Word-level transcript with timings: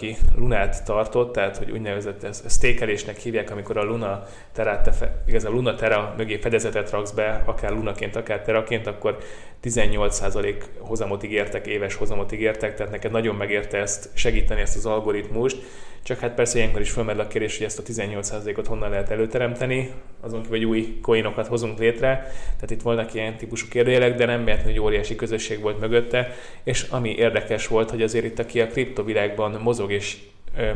aki 0.00 0.16
Lunát 0.36 0.84
tartott, 0.84 1.32
tehát 1.32 1.56
hogy 1.56 1.70
úgynevezett 1.70 2.22
ez, 2.22 2.44
stékelésnek 2.48 3.16
hívják, 3.16 3.50
amikor 3.50 3.76
a 3.76 3.84
Luna 3.84 4.26
terát, 4.52 4.82
te, 4.82 5.22
igaz, 5.26 5.44
a 5.44 5.50
Luna 5.50 5.74
Terra 5.74 6.14
mögé 6.16 6.36
fedezetet 6.36 6.90
raksz 6.90 7.10
be, 7.10 7.42
akár 7.46 7.70
Lunaként, 7.70 8.16
akár 8.16 8.42
Teraként, 8.42 8.86
akkor 8.86 9.18
18% 9.62 10.54
hozamot 10.78 11.22
ígértek, 11.22 11.66
éves 11.66 11.94
hozamot 11.94 12.32
ígértek, 12.32 12.74
tehát 12.74 12.92
neked 12.92 13.10
nagyon 13.10 13.34
megérte 13.34 13.78
ezt 13.78 14.08
segíteni 14.14 14.60
ezt 14.60 14.76
az 14.76 14.86
algoritmust, 14.86 15.62
csak 16.02 16.18
hát 16.18 16.34
persze 16.34 16.58
ilyenkor 16.58 16.80
is 16.80 16.90
felmerül 16.90 17.20
a 17.20 17.26
kérdés, 17.26 17.56
hogy 17.56 17.66
ezt 17.66 17.78
a 17.78 17.82
18%-ot 17.82 18.66
honnan 18.66 18.90
lehet 18.90 19.10
előteremteni, 19.10 19.90
azon 20.20 20.42
kívül, 20.42 20.58
hogy 20.58 20.66
új 20.66 20.98
coinokat 21.02 21.46
hozunk 21.46 21.78
létre. 21.78 22.08
Tehát 22.54 22.70
itt 22.70 22.82
voltak 22.82 23.14
ilyen 23.14 23.36
típusú 23.36 23.66
kérdőjelek, 23.68 24.14
de 24.14 24.24
nem 24.24 24.44
véletlenül, 24.44 24.72
hogy 24.72 24.80
óriási 24.80 25.14
közösség 25.14 25.60
volt 25.60 25.80
mögötte. 25.80 26.34
És 26.64 26.86
ami 26.90 27.10
érdekes 27.10 27.66
volt, 27.66 27.90
hogy 27.90 28.02
azért 28.02 28.24
itt, 28.24 28.38
aki 28.38 28.60
a 28.60 28.66
kriptovilágban 28.66 29.60
mozog 29.62 29.89
és 29.90 30.18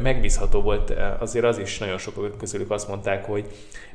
megbízható 0.02 0.60
volt, 0.60 0.92
azért 1.18 1.44
az 1.44 1.58
is 1.58 1.78
nagyon 1.78 1.98
sok 1.98 2.38
közülük 2.38 2.70
azt 2.70 2.88
mondták, 2.88 3.24
hogy 3.24 3.44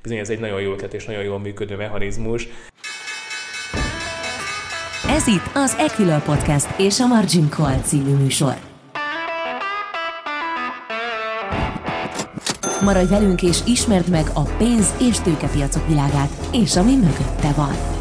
bizony 0.02 0.18
ez 0.18 0.30
egy 0.30 0.40
nagyon 0.40 0.62
jó 0.62 0.72
ötlet 0.72 0.94
és 0.94 1.06
nagyon 1.06 1.24
jól 1.24 1.40
működő 1.40 1.76
mechanizmus. 1.76 2.48
Ez 5.10 5.28
itt 5.28 5.50
az 5.54 5.76
Equilor 5.80 6.24
Podcast 6.24 6.68
és 6.78 7.00
a 7.00 7.08
Margin 7.08 7.50
Call 7.50 7.78
című 7.84 8.14
műsor. 8.14 8.54
Maradj 12.82 13.10
velünk 13.10 13.42
és 13.42 13.58
ismerd 13.66 14.10
meg 14.10 14.26
a 14.34 14.42
pénz- 14.42 15.02
és 15.02 15.20
tőkepiacok 15.20 15.88
világát, 15.88 16.30
és 16.52 16.76
ami 16.76 16.96
mögötte 16.96 17.52
van. 17.56 17.99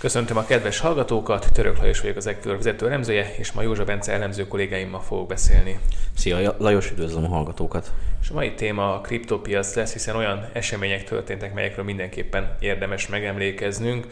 Köszöntöm 0.00 0.36
a 0.36 0.44
kedves 0.44 0.78
hallgatókat, 0.78 1.48
Török 1.52 1.78
Lajos 1.78 2.00
vagyok 2.00 2.16
az 2.16 2.26
Equilor 2.26 2.56
vezető 2.56 2.86
elemzője, 2.86 3.34
és 3.36 3.52
ma 3.52 3.62
Józsa 3.62 3.84
Bence 3.84 4.12
elemző 4.12 4.48
kollégáimmal 4.48 5.00
fogok 5.00 5.28
beszélni. 5.28 5.78
Szia, 6.16 6.54
Lajos, 6.58 6.90
üdvözlöm 6.90 7.24
a 7.24 7.28
hallgatókat! 7.28 7.92
És 8.22 8.30
a 8.30 8.34
mai 8.34 8.54
téma 8.54 8.94
a 8.94 9.00
kriptopiac 9.00 9.74
lesz, 9.74 9.92
hiszen 9.92 10.16
olyan 10.16 10.48
események 10.52 11.04
történtek, 11.04 11.54
melyekről 11.54 11.84
mindenképpen 11.84 12.56
érdemes 12.60 13.08
megemlékeznünk, 13.08 14.06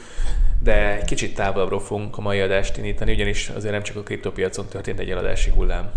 de 0.63 0.97
egy 0.97 1.05
kicsit 1.05 1.35
távolabbról 1.35 1.81
fogunk 1.81 2.19
a 2.19 2.21
mai 2.21 2.41
adást 2.41 2.77
indítani, 2.77 3.13
ugyanis 3.13 3.49
azért 3.49 3.73
nem 3.73 3.83
csak 3.83 3.97
a 3.97 4.03
kriptopiacon 4.03 4.67
történt 4.67 4.99
egy 4.99 5.11
eladási 5.11 5.51
hullám 5.51 5.91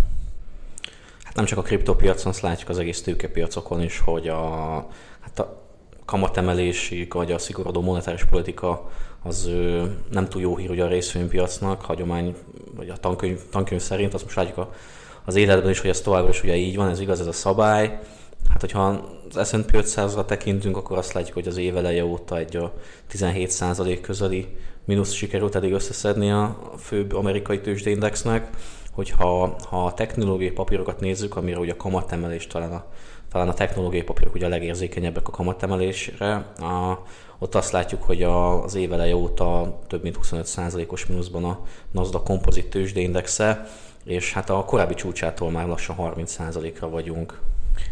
hát 1.23 1.36
nem 1.36 1.45
csak 1.45 1.58
a 1.58 1.61
kriptopiacon, 1.61 2.31
azt 2.31 2.42
látjuk 2.42 2.70
az 2.70 2.80
egész 2.80 3.02
tőkepiacokon 3.02 3.81
is, 3.81 4.00
hogy 4.00 4.28
a, 4.28 4.88
hát 5.20 5.39
a 5.39 5.61
kamatemelési 6.05 7.08
vagy 7.09 7.31
a 7.31 7.38
szigorodó 7.38 7.81
monetáris 7.81 8.23
politika 8.23 8.92
az 9.23 9.50
nem 10.11 10.27
túl 10.27 10.41
jó 10.41 10.58
hír 10.58 10.69
ugye 10.69 10.83
a 10.83 10.88
részvénypiacnak, 10.88 11.81
hagyomány, 11.81 12.36
vagy 12.75 12.89
a 12.89 12.97
tankönyv, 12.97 13.39
tankönyv 13.50 13.81
szerint, 13.81 14.14
azt 14.14 14.23
most 14.23 14.36
látjuk 14.36 14.58
a, 14.58 14.73
az 15.25 15.36
életben 15.36 15.72
is, 15.72 15.80
hogy 15.80 15.89
ez 15.89 16.02
továbbra 16.02 16.30
is 16.30 16.44
ugye 16.44 16.55
így 16.55 16.75
van, 16.75 16.89
ez 16.89 17.00
igaz, 17.00 17.19
ez 17.19 17.27
a 17.27 17.31
szabály. 17.31 17.99
Hát, 18.49 18.59
hogyha 18.59 19.08
az 19.33 19.47
S&P 19.47 19.72
500-ra 19.72 20.25
tekintünk, 20.25 20.77
akkor 20.77 20.97
azt 20.97 21.14
látjuk, 21.14 21.33
hogy 21.33 21.47
az 21.47 21.58
év 21.58 21.77
eleje 21.77 22.05
óta 22.05 22.38
egy 22.38 22.55
a 22.55 22.73
17% 23.14 23.99
közeli 24.02 24.55
mínusz 24.86 25.11
sikerült 25.11 25.55
eddig 25.55 25.73
összeszedni 25.73 26.31
a 26.31 26.72
főbb 26.77 27.14
amerikai 27.14 27.61
tőzsdeindexnek 27.61 28.49
hogyha 28.92 29.58
ha 29.69 29.86
a 29.86 29.94
technológiai 29.94 30.52
papírokat 30.52 30.99
nézzük, 30.99 31.36
amire 31.36 31.59
ugye 31.59 31.72
a 31.72 31.75
kamatemelés 31.75 32.47
talán 32.47 32.72
a, 32.72 32.86
talán 33.31 33.47
a 33.47 33.53
technológiai 33.53 34.03
papírok 34.03 34.36
ugye 34.36 34.45
a 34.45 34.49
legérzékenyebbek 34.49 35.27
a 35.27 35.31
kamatemelésre, 35.31 36.33
a, 36.59 37.03
ott 37.44 37.56
azt 37.56 37.72
látjuk, 37.72 38.03
hogy 38.03 38.23
az 38.23 38.75
év 38.75 38.94
eleje 38.94 39.16
óta 39.16 39.80
több 39.88 40.03
mint 40.03 40.17
25%-os 40.23 41.06
mínuszban 41.06 41.44
a 41.44 41.59
Nasdaq 41.92 42.23
kompozit 42.23 42.70
tőzsdeindexe, 42.70 43.67
és 44.03 44.33
hát 44.33 44.50
a 44.50 44.66
korábbi 44.66 44.94
csúcsától 44.94 45.52
már 45.52 45.67
lassan 45.67 45.95
30%-ra 46.00 46.89
vagyunk. 46.89 47.39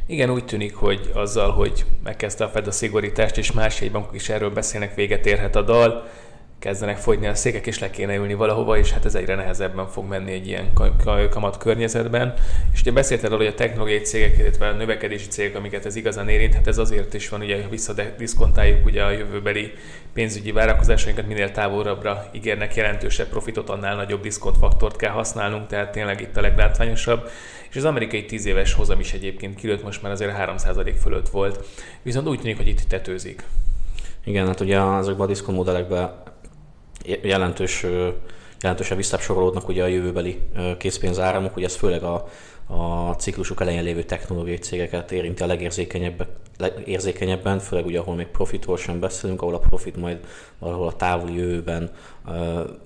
Igen, 0.05 0.29
úgy 0.29 0.45
tűnik, 0.45 0.75
hogy 0.75 1.11
azzal, 1.13 1.51
hogy 1.51 1.85
megkezdte 2.03 2.43
a 2.43 2.49
Fed 2.49 2.67
a 2.67 2.71
szigorítást, 2.71 3.37
és 3.37 3.51
más 3.51 3.89
bankok 3.91 4.15
is 4.15 4.29
erről 4.29 4.49
beszélnek, 4.49 4.95
véget 4.95 5.25
érhet 5.25 5.55
a 5.55 5.61
dal 5.61 6.07
kezdenek 6.59 6.97
fogyni 6.97 7.27
a 7.27 7.35
székek, 7.35 7.67
és 7.67 7.79
le 7.79 7.89
kéne 7.89 8.15
ülni 8.15 8.33
valahova, 8.33 8.77
és 8.77 8.91
hát 8.91 9.05
ez 9.05 9.15
egyre 9.15 9.35
nehezebben 9.35 9.87
fog 9.87 10.07
menni 10.07 10.31
egy 10.31 10.47
ilyen 10.47 10.73
kamat 11.29 11.57
környezetben. 11.57 12.33
És 12.73 12.81
ugye 12.81 12.91
beszélted 12.91 13.25
arról, 13.25 13.37
hogy 13.37 13.53
a 13.53 13.53
technológiai 13.53 13.99
cégek, 13.99 14.37
illetve 14.37 14.67
a 14.67 14.71
növekedési 14.71 15.27
cégek, 15.27 15.55
amiket 15.55 15.85
ez 15.85 15.95
igazán 15.95 16.29
érint, 16.29 16.53
hát 16.53 16.67
ez 16.67 16.77
azért 16.77 17.13
is 17.13 17.29
van, 17.29 17.41
ugye, 17.41 17.63
ha 17.63 17.69
visszadiszkontáljuk 17.69 18.85
ugye 18.85 19.03
a 19.03 19.11
jövőbeli 19.11 19.71
pénzügyi 20.13 20.51
várakozásainkat, 20.51 21.27
minél 21.27 21.51
távolabbra 21.51 22.29
ígérnek 22.31 22.75
jelentősebb 22.75 23.27
profitot, 23.27 23.69
annál 23.69 23.95
nagyobb 23.95 24.21
diszkontfaktort 24.21 24.95
kell 24.95 25.11
használnunk, 25.11 25.67
tehát 25.67 25.91
tényleg 25.91 26.21
itt 26.21 26.37
a 26.37 26.41
leglátványosabb. 26.41 27.29
És 27.69 27.75
az 27.75 27.85
amerikai 27.85 28.25
10 28.25 28.45
éves 28.45 28.73
hozam 28.73 28.99
is 28.99 29.13
egyébként 29.13 29.55
kilőtt, 29.55 29.83
most 29.83 30.01
már 30.01 30.11
azért 30.11 30.35
3% 30.37 30.93
fölött 31.01 31.29
volt. 31.29 31.65
Viszont 32.01 32.27
úgy 32.27 32.39
tűnik, 32.39 32.57
hogy 32.57 32.67
itt 32.67 32.81
tetőzik. 32.81 33.43
Igen, 34.23 34.47
hát 34.47 34.59
ugye 34.59 34.79
azokban 34.79 35.25
a 35.25 35.29
diszkont 35.29 35.57
modellekben 35.57 36.11
jelentős, 37.21 37.85
jelentősen 38.61 38.97
visszasorolódnak 38.97 39.67
ugye 39.67 39.83
a 39.83 39.87
jövőbeli 39.87 40.39
készpénzáramok, 40.77 41.55
ugye 41.55 41.65
ez 41.65 41.75
főleg 41.75 42.03
a, 42.03 42.29
a 42.67 43.11
ciklusuk 43.11 43.61
elején 43.61 43.83
lévő 43.83 44.03
technológiai 44.03 44.57
cégeket 44.57 45.11
érinti 45.11 45.43
a 45.43 45.45
legérzékenyebben, 46.59 47.59
főleg 47.59 47.85
ugye 47.85 47.99
ahol 47.99 48.15
még 48.15 48.27
profitról 48.27 48.77
sem 48.77 48.99
beszélünk, 48.99 49.41
ahol 49.41 49.53
a 49.53 49.59
profit 49.59 49.95
majd 49.95 50.19
valahol 50.59 50.87
a 50.87 50.95
távoli 50.95 51.35
jövőben 51.35 51.91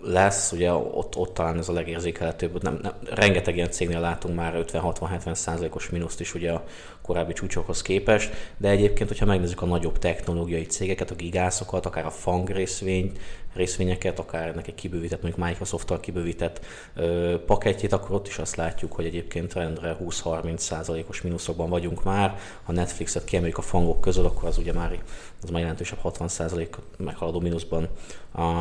lesz, 0.03 0.51
ugye 0.51 0.73
ott, 0.73 1.15
ott 1.15 1.33
talán 1.33 1.57
ez 1.57 1.69
a 1.69 1.73
legérzékelhetőbb, 1.73 2.63
nem, 2.63 2.79
nem, 2.81 2.93
rengeteg 3.09 3.55
ilyen 3.55 3.71
cégnél 3.71 3.99
látunk 3.99 4.35
már 4.35 4.63
50-60-70 4.71 5.33
százalékos 5.33 5.89
mínuszt 5.89 6.19
is 6.19 6.33
ugye 6.33 6.51
a 6.51 6.63
korábbi 7.01 7.33
csúcsokhoz 7.33 7.81
képest, 7.81 8.53
de 8.57 8.69
egyébként, 8.69 9.09
hogyha 9.09 9.25
megnézzük 9.25 9.61
a 9.61 9.65
nagyobb 9.65 9.97
technológiai 9.97 10.65
cégeket, 10.65 11.11
a 11.11 11.15
gigászokat, 11.15 11.85
akár 11.85 12.05
a 12.05 12.09
FANG 12.09 12.49
részvény, 12.49 13.11
részvényeket, 13.53 14.19
akár 14.19 14.47
ennek 14.47 14.67
egy 14.67 14.75
kibővített, 14.75 15.21
mondjuk 15.21 15.45
Microsoft-tal 15.45 15.99
kibővített 15.99 16.65
ö, 16.95 17.35
paketjét, 17.45 17.93
akkor 17.93 18.15
ott 18.15 18.27
is 18.27 18.37
azt 18.37 18.55
látjuk, 18.55 18.93
hogy 18.93 19.05
egyébként 19.05 19.53
rendre 19.53 19.97
20-30 20.01 20.57
százalékos 20.57 21.21
mínuszokban 21.21 21.69
vagyunk 21.69 22.03
már. 22.03 22.37
Ha 22.63 22.71
Netflixet 22.71 23.23
kiemeljük 23.23 23.57
a 23.57 23.61
fangok 23.63 24.01
közül, 24.01 24.25
akkor 24.25 24.47
az 24.47 24.57
ugye 24.57 24.73
már, 24.73 24.99
az 25.43 25.49
már 25.49 25.61
jelentősebb 25.61 25.99
60 25.99 26.27
százalék 26.27 26.75
meghaladó 26.97 27.39
mínuszban 27.39 27.87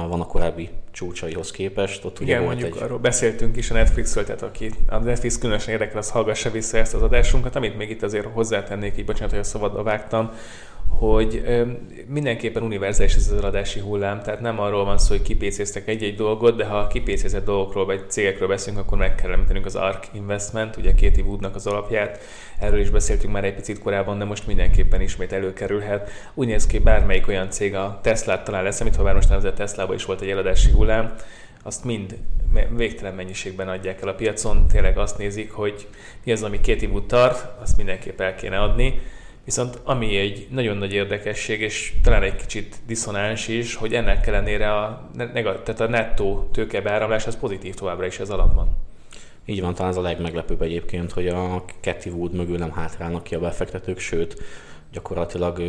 van 0.09 0.21
a 0.21 0.27
korábbi 0.27 0.71
csúcsaihoz 0.91 1.51
képest. 1.51 2.05
Ott 2.05 2.21
Igen, 2.21 2.43
mondjuk 2.43 2.77
egy... 2.77 2.83
arról 2.83 2.99
beszéltünk 2.99 3.57
is 3.57 3.71
a 3.71 3.75
Netflixről, 3.75 4.25
tehát 4.25 4.43
aki 4.43 4.73
a 4.87 4.99
Netflix 4.99 5.39
különösen 5.39 5.73
érdekel, 5.73 5.99
az 5.99 6.11
hallgassa 6.11 6.51
vissza 6.51 6.79
ezt 6.79 6.95
az 6.95 7.03
adásunkat, 7.03 7.57
amit 7.57 7.77
még 7.77 7.91
itt 7.91 8.03
azért 8.03 8.27
hozzátennék, 8.27 8.97
így 8.99 9.05
bocsánat, 9.05 9.31
hogy 9.31 9.41
a 9.41 9.45
szabadba 9.45 9.83
vágtam, 9.83 10.31
hogy 10.88 11.43
mindenképpen 12.06 12.62
univerzális 12.62 13.15
ez 13.15 13.28
az 13.31 13.38
eladási 13.38 13.81
hullám, 13.81 14.22
tehát 14.22 14.41
nem 14.41 14.60
arról 14.60 14.84
van 14.84 14.98
szó, 14.98 15.15
hogy 15.15 15.22
kipécéztek 15.22 15.88
egy-egy 15.88 16.15
dolgot, 16.15 16.56
de 16.56 16.65
ha 16.65 16.87
kipécézett 16.87 17.44
dolgokról 17.44 17.84
vagy 17.84 18.04
cégekről 18.09 18.48
beszélünk, 18.48 18.82
akkor 18.87 18.98
meg 18.98 19.15
kell 19.15 19.31
említenünk 19.31 19.66
az 19.66 19.76
ARK 19.76 20.09
Investment, 20.12 20.76
ugye 20.76 20.94
Kéti 20.94 21.21
Woodnak 21.21 21.54
az 21.54 21.66
alapját, 21.66 22.21
erről 22.59 22.81
is 22.81 22.91
beszéltünk 22.91 23.32
már 23.32 23.44
egy 23.44 23.54
picit 23.54 23.78
korábban, 23.78 24.19
de 24.19 24.25
most 24.25 24.47
mindenképpen 24.47 25.00
ismét 25.00 25.32
előkerülhet. 25.32 26.10
Úgy 26.34 26.47
néz 26.47 26.66
ki, 26.66 26.78
bármelyik 26.78 27.28
olyan 27.28 27.50
cég, 27.50 27.75
a 27.75 27.98
Tesla 28.03 28.42
talán 28.42 28.62
lesz, 28.62 28.81
amit 28.81 28.97
ha 28.97 29.03
bár 29.03 29.15
most 29.15 29.28
nevezett 29.28 29.54
Tesla 29.54 29.94
is 29.94 30.04
volt 30.04 30.21
egy 30.21 30.31
eladási 30.31 30.71
hullám, 30.71 31.15
azt 31.62 31.84
mind 31.84 32.16
végtelen 32.76 33.15
mennyiségben 33.15 33.69
adják 33.69 34.03
el 34.03 34.09
a 34.09 34.15
piacon, 34.15 34.66
tényleg 34.66 34.98
azt 34.98 35.19
nézik, 35.19 35.53
hogy 35.53 35.88
mi 36.25 36.32
az, 36.32 36.42
ami 36.42 36.60
két 36.60 36.82
Wood 36.82 37.06
tart, 37.06 37.60
azt 37.60 37.76
mindenképp 37.76 38.21
el 38.21 38.34
kéne 38.34 38.59
adni, 38.59 39.00
Viszont 39.44 39.78
ami 39.84 40.16
egy 40.16 40.47
nagyon 40.50 40.76
nagy 40.76 40.92
érdekesség, 40.92 41.60
és 41.60 41.92
talán 42.03 42.22
egy 42.22 42.36
kicsit 42.36 42.76
diszonáns 42.86 43.48
is, 43.48 43.75
hogy 43.75 43.94
ennek 43.94 44.26
ellenére 44.26 44.75
a, 44.75 45.10
tehát 45.36 45.80
a 45.80 45.88
nettó 45.88 46.48
tőkebeáramlás 46.53 47.26
az 47.26 47.38
pozitív 47.38 47.75
továbbra 47.75 48.06
is 48.06 48.19
az 48.19 48.30
alapban. 48.30 48.76
Így 49.44 49.60
van, 49.60 49.75
talán 49.75 49.91
ez 49.91 49.97
a 49.97 50.03
legmeglepőbb 50.03 50.62
egyébként, 50.62 51.12
hogy 51.12 51.28
a 51.28 51.65
Cathy 51.80 52.10
Wood 52.10 52.33
mögül 52.33 52.59
nem 52.59 52.72
hátrálnak 52.72 53.22
ki 53.22 53.34
a 53.34 53.41
befektetők, 53.41 53.98
sőt, 53.98 54.42
gyakorlatilag, 54.92 55.62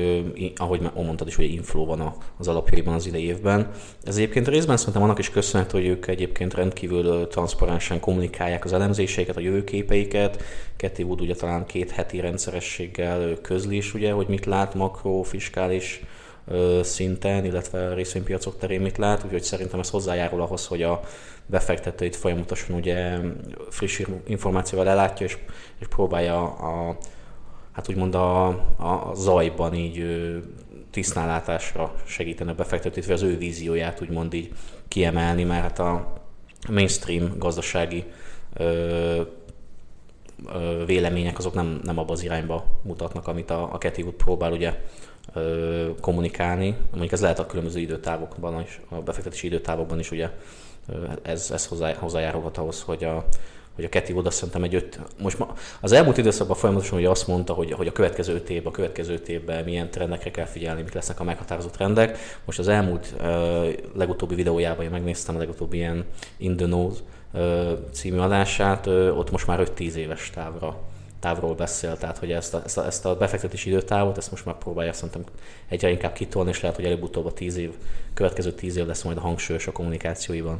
ahogy 0.56 0.82
mondtad 0.96 1.28
is, 1.28 1.36
hogy 1.36 1.52
inflow 1.52 1.86
van 1.86 2.16
az 2.38 2.48
alapjaiban 2.48 2.94
az 2.94 3.06
idei 3.06 3.26
évben. 3.26 3.72
Ez 4.04 4.16
egyébként 4.16 4.48
részben 4.48 4.78
szerintem 4.78 5.04
annak 5.04 5.20
is 5.20 5.30
köszönhető, 5.30 5.78
hogy 5.78 5.88
ők 5.88 6.08
egyébként 6.08 6.54
rendkívül 6.54 7.28
transzparensen 7.28 8.00
kommunikálják 8.00 8.66
az 8.66 8.74
elemzéseiket, 8.74 9.38
a 9.38 9.40
jövőképeiket. 9.40 10.44
Ketty 10.76 11.02
Wood 11.02 11.22
ugye 11.22 11.36
talán 11.36 11.66
két 11.66 11.92
heti 11.92 12.20
rendszerességgel 12.20 13.38
közli 13.42 13.76
is, 13.76 13.94
ugye, 13.94 14.12
hogy 14.12 14.28
mit 14.28 14.46
lát 14.46 14.74
makro, 14.74 15.22
fiskális 15.22 16.02
szinten, 16.82 17.46
illetve 17.46 17.88
a 17.88 17.94
részvénypiacok 17.94 18.58
terén 18.58 18.82
mit 18.82 18.98
lát, 18.98 19.24
úgyhogy 19.24 19.44
szerintem 19.44 19.80
ez 19.80 19.90
hozzájárul 19.90 20.42
ahhoz, 20.42 20.68
hogy 20.68 20.82
a 20.82 21.00
befektetőit 21.46 22.16
folyamatosan 22.16 22.76
ugye 22.76 23.18
friss 23.70 24.02
információval 24.28 24.90
ellátja, 24.90 25.26
és, 25.26 25.38
és 25.80 25.88
próbálja 25.88 26.44
a 26.44 26.98
hát 27.74 27.90
úgymond 27.90 28.16
a, 28.16 28.48
a 28.78 29.12
zajban 29.16 29.74
így 29.74 30.06
tisztánlátásra 30.92 31.94
segítene 32.06 32.52
a 32.52 32.56
befektetőt, 32.56 33.06
vagy 33.06 33.14
az 33.14 33.22
ő 33.22 33.38
vízióját 33.38 34.02
úgymond 34.02 34.34
így 34.34 34.52
kiemelni, 34.88 35.44
mert 35.44 35.62
hát 35.62 35.80
a 35.80 36.14
mainstream 36.70 37.38
gazdasági 37.38 38.04
ö, 38.54 39.22
vélemények 40.86 41.38
azok 41.38 41.54
nem, 41.54 41.80
nem 41.84 41.98
abba 41.98 42.14
az 42.14 42.24
irányba 42.24 42.66
mutatnak, 42.82 43.28
amit 43.28 43.50
a, 43.50 43.74
a 43.74 43.78
Cathy 43.78 44.02
Wood 44.02 44.16
próbál 44.16 44.52
ugye 44.52 44.74
kommunikálni. 46.02 46.76
Mondjuk 46.90 47.12
ez 47.12 47.22
lehet 47.22 47.40
a 47.40 47.46
különböző 47.46 47.80
időtávokban 47.80 48.62
is, 48.62 48.82
a 48.90 48.96
befektetési 48.96 49.48
időtávokban 49.48 50.00
is 50.00 50.12
ugye 50.12 50.30
ez, 51.22 51.52
ez 51.52 51.66
hozzá, 51.68 51.94
hozzájárulhat 51.94 52.58
ahhoz, 52.58 52.82
hogy 52.82 53.04
a, 53.04 53.26
hogy 53.76 53.84
a 53.84 53.90
Keti 53.90 54.14
oda 54.14 54.32
szerintem 54.32 54.64
egy 54.64 54.76
öt, 54.76 55.00
most 55.22 55.40
ma, 55.40 55.54
az 55.82 55.92
elmúlt 55.92 56.18
időszakban 56.18 56.58
folyamatosan 56.58 56.98
ugye 56.98 57.10
azt 57.10 57.28
mondta, 57.28 57.54
hogy, 57.54 57.72
hogy 57.72 57.88
a 57.88 57.92
következő 57.92 58.34
öt 58.34 58.50
év, 58.50 58.68
a 58.68 58.72
következő 58.72 59.14
öt 59.14 59.30
évben 59.30 59.64
milyen 59.64 59.90
trendekre 59.90 60.32
kell 60.32 60.46
figyelni, 60.46 60.82
mik 60.82 60.94
lesznek 60.94 61.20
a 61.20 61.24
meghatározó 61.24 61.68
trendek. 61.68 62.18
Most 62.46 62.60
az 62.60 62.68
elmúlt 62.68 63.14
uh, 63.18 63.26
legutóbbi 63.96 64.36
videójában 64.36 64.86
én 64.86 64.92
megnéztem 64.92 65.36
a 65.36 65.40
legutóbbi 65.40 65.78
ilyen 65.78 66.06
In 66.38 66.56
the 66.56 66.66
Nose 66.66 67.00
uh, 67.34 67.72
című 67.92 68.18
adását, 68.18 68.86
uh, 68.86 69.18
ott 69.18 69.32
most 69.32 69.48
már 69.48 69.68
5-10 69.78 69.94
éves 69.94 70.30
távra 70.30 70.92
távról 71.24 71.56
beszél, 71.56 71.98
tehát 71.98 72.18
hogy 72.18 72.32
ezt 72.32 72.54
a, 72.54 72.62
ezt 72.66 72.78
a, 72.78 72.86
ezt 72.86 73.06
a 73.06 73.16
befektetési 73.16 73.70
időtávot, 73.70 74.18
ezt 74.18 74.32
most 74.32 74.46
már 74.46 74.58
próbálja 74.58 74.94
szerintem 74.94 75.24
egyre 75.68 75.90
inkább 75.90 76.14
kitolni, 76.14 76.50
és 76.50 76.62
lehet, 76.62 76.76
hogy 76.76 76.86
előbb-utóbb 76.86 77.26
a 77.26 77.34
tíz 77.34 77.58
év, 77.58 77.74
következő 78.14 78.52
tíz 78.52 78.76
év 78.76 78.86
lesz 78.86 79.04
majd 79.04 79.18
a 79.18 79.22
hangsúlyos 79.22 79.68
a 79.68 79.72
kommunikációiban. 79.72 80.60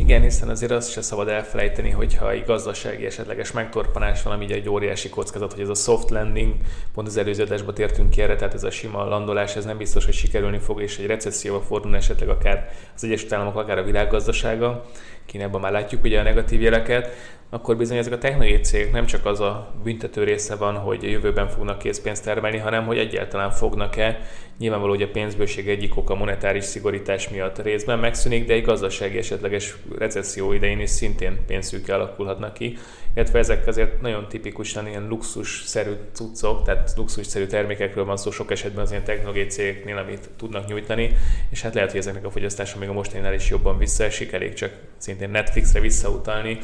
Igen, 0.00 0.22
hiszen 0.22 0.48
azért 0.48 0.70
azt 0.70 0.90
se 0.90 1.02
szabad 1.02 1.28
elfelejteni, 1.28 1.90
hogyha 1.90 2.30
egy 2.30 2.44
gazdasági 2.44 3.06
esetleges 3.06 3.52
megtorpanás 3.52 4.22
van, 4.22 4.32
ami 4.32 4.52
egy 4.52 4.68
óriási 4.68 5.08
kockázat, 5.08 5.52
hogy 5.52 5.62
ez 5.62 5.68
a 5.68 5.74
soft 5.74 6.10
landing, 6.10 6.54
pont 6.94 7.06
az 7.06 7.16
előző 7.16 7.42
adásban 7.42 7.74
tértünk 7.74 8.10
ki 8.10 8.22
erre, 8.22 8.36
tehát 8.36 8.54
ez 8.54 8.64
a 8.64 8.70
sima 8.70 9.04
landolás, 9.04 9.56
ez 9.56 9.64
nem 9.64 9.76
biztos, 9.76 10.04
hogy 10.04 10.14
sikerülni 10.14 10.58
fog, 10.58 10.82
és 10.82 10.98
egy 10.98 11.06
recesszióba 11.06 11.60
fordul 11.60 11.96
esetleg 11.96 12.28
akár 12.28 12.70
az 12.94 13.04
Egyesült 13.04 13.32
Államok, 13.32 13.56
akár 13.56 13.78
a 13.78 13.82
világgazdasága. 13.82 14.84
Kínában 15.26 15.60
már 15.60 15.72
látjuk 15.72 16.04
ugye 16.04 16.20
a 16.20 16.22
negatív 16.22 16.60
jeleket, 16.60 17.10
akkor 17.50 17.76
bizony 17.76 17.96
ezek 17.96 18.12
a 18.12 18.18
technológiai 18.18 18.60
cégek 18.60 18.92
nem 18.92 19.06
csak 19.06 19.26
az 19.26 19.40
a 19.40 19.74
büntető 19.82 20.24
része 20.24 20.56
van, 20.56 20.76
hogy 20.76 21.04
a 21.04 21.08
jövőben 21.08 21.48
fognak 21.48 21.78
készpénzt 21.78 22.24
termelni, 22.24 22.58
hanem 22.58 22.86
hogy 22.86 22.98
egyáltalán 22.98 23.50
fognak-e. 23.50 24.20
Nyilvánvaló, 24.58 24.92
hogy 24.92 25.02
a 25.02 25.08
pénzbőség 25.08 25.68
egyik 25.68 25.96
oka 25.96 26.14
monetáris 26.14 26.64
szigorítás 26.64 27.28
miatt 27.28 27.62
részben 27.62 27.98
megszűnik, 27.98 28.46
de 28.46 28.52
egy 28.52 28.64
gazdasági 28.64 29.18
esetleges 29.18 29.76
recesszió 29.98 30.52
idején 30.52 30.80
is 30.80 30.90
szintén 30.90 31.38
pénzszűke 31.46 31.94
alakulhatnak 31.94 32.54
ki. 32.54 32.78
Illetve 33.14 33.38
ezek 33.38 33.66
azért 33.66 34.00
nagyon 34.00 34.28
tipikusan 34.28 34.86
ilyen 34.86 35.08
luxusszerű 35.08 35.92
cuccok, 36.12 36.64
tehát 36.64 36.92
luxusszerű 36.96 37.46
termékekről 37.46 38.04
van 38.04 38.16
szó 38.16 38.30
sok 38.30 38.50
esetben 38.50 38.84
az 38.84 38.90
ilyen 38.90 39.04
technológiai 39.04 39.46
cégeknél, 39.46 39.96
amit 39.96 40.28
tudnak 40.36 40.66
nyújtani, 40.66 41.16
és 41.50 41.62
hát 41.62 41.74
lehet, 41.74 41.90
hogy 41.90 42.00
ezeknek 42.00 42.24
a 42.24 42.30
fogyasztása 42.30 42.78
még 42.78 42.88
a 42.88 42.92
mostaninál 42.92 43.34
is 43.34 43.50
jobban 43.50 43.78
visszaesik, 43.78 44.32
elég 44.32 44.52
csak 44.52 44.72
szintén 44.96 45.30
Netflixre 45.30 45.80
visszautalni, 45.80 46.58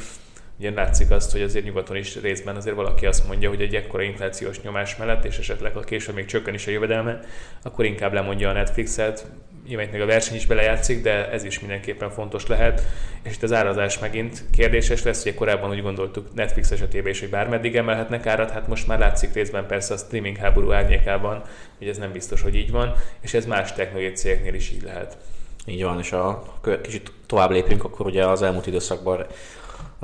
Ugye 0.59 0.71
látszik 0.71 1.11
azt, 1.11 1.33
hogy 1.33 1.43
azért 1.43 1.65
nyugaton 1.65 1.97
is 1.97 2.21
részben 2.21 2.57
azért 2.57 2.77
valaki 2.77 3.07
azt 3.07 3.27
mondja, 3.27 3.49
hogy 3.49 3.61
egy 3.61 3.75
ekkora 3.75 4.03
inflációs 4.03 4.61
nyomás 4.61 4.97
mellett, 4.97 5.25
és 5.25 5.39
esetleg 5.39 5.73
ha 5.73 5.81
később 5.81 6.15
még 6.15 6.25
csökken 6.25 6.55
is 6.55 6.67
a 6.67 6.71
jövedelme, 6.71 7.21
akkor 7.63 7.85
inkább 7.85 8.13
lemondja 8.13 8.49
a 8.49 8.53
Netflixet, 8.53 9.27
nyilván 9.67 9.89
még 9.93 10.01
a 10.01 10.07
verseny 10.07 10.37
is 10.37 10.47
belejátszik, 10.47 11.03
de 11.03 11.31
ez 11.31 11.45
is 11.45 11.61
mindenképpen 11.61 12.11
fontos 12.11 12.47
lehet. 12.47 12.83
És 13.23 13.35
itt 13.35 13.43
az 13.43 13.53
árazás 13.53 13.99
megint 13.99 14.45
kérdéses 14.57 15.03
lesz, 15.03 15.21
ugye 15.21 15.35
korábban 15.35 15.71
úgy 15.71 15.83
gondoltuk 15.83 16.35
Netflix 16.35 16.71
esetében 16.71 17.13
is, 17.13 17.21
hogy 17.21 17.31
bármeddig 17.31 17.77
emelhetnek 17.77 18.27
árat, 18.27 18.51
hát 18.51 18.69
most 18.69 18.87
már 18.87 18.99
látszik 18.99 19.33
részben 19.33 19.67
persze 19.67 19.95
a 19.95 19.97
streaming 19.97 20.37
háború 20.37 20.73
árnyékában, 20.73 21.43
hogy 21.79 21.89
ez 21.89 21.99
nem 21.99 22.13
biztos, 22.13 22.43
hogy 22.43 22.55
így 22.55 22.71
van, 22.71 22.95
és 23.21 23.35
ez 23.35 23.47
más 23.47 23.73
technológiai 23.73 24.13
cégeknél 24.13 24.55
is 24.55 24.71
így 24.71 24.83
lehet. 24.83 25.17
Így 25.67 25.83
van, 25.83 25.99
és 25.99 26.13
a 26.13 26.43
kicsit 26.83 27.13
tovább 27.27 27.51
lépünk, 27.51 27.85
akkor 27.85 28.07
ugye 28.07 28.27
az 28.27 28.43
elmúlt 28.43 28.67
időszakban 28.67 29.27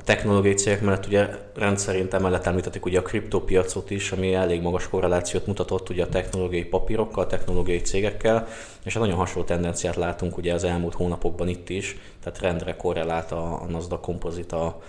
a 0.00 0.05
technológiai 0.05 0.55
cégek 0.55 0.81
mellett 0.81 1.06
ugye 1.06 1.29
rendszerint 1.55 2.14
emellett 2.14 2.47
említetik 2.47 2.85
ugye 2.85 2.99
a 2.99 3.02
kriptopiacot 3.02 3.91
is, 3.91 4.12
ami 4.12 4.35
elég 4.35 4.62
magas 4.62 4.88
korrelációt 4.88 5.47
mutatott 5.47 5.88
ugye 5.88 6.02
a 6.02 6.08
technológiai 6.08 6.64
papírokkal, 6.64 7.25
a 7.25 7.26
technológiai 7.26 7.81
cégekkel, 7.81 8.47
és 8.85 8.94
egy 8.94 9.00
nagyon 9.00 9.17
hasonló 9.17 9.44
tendenciát 9.44 9.97
látunk 9.97 10.37
ugye 10.37 10.55
az 10.55 10.64
elmúlt 10.64 10.94
hónapokban 10.94 11.49
itt 11.49 11.69
is, 11.69 11.97
tehát 12.23 12.38
rendre 12.38 12.76
korrelált 12.76 13.32
a, 13.32 13.62
a 13.62 13.67
Nasdaq 13.69 14.00
kompozit 14.02 14.52
a, 14.52 14.81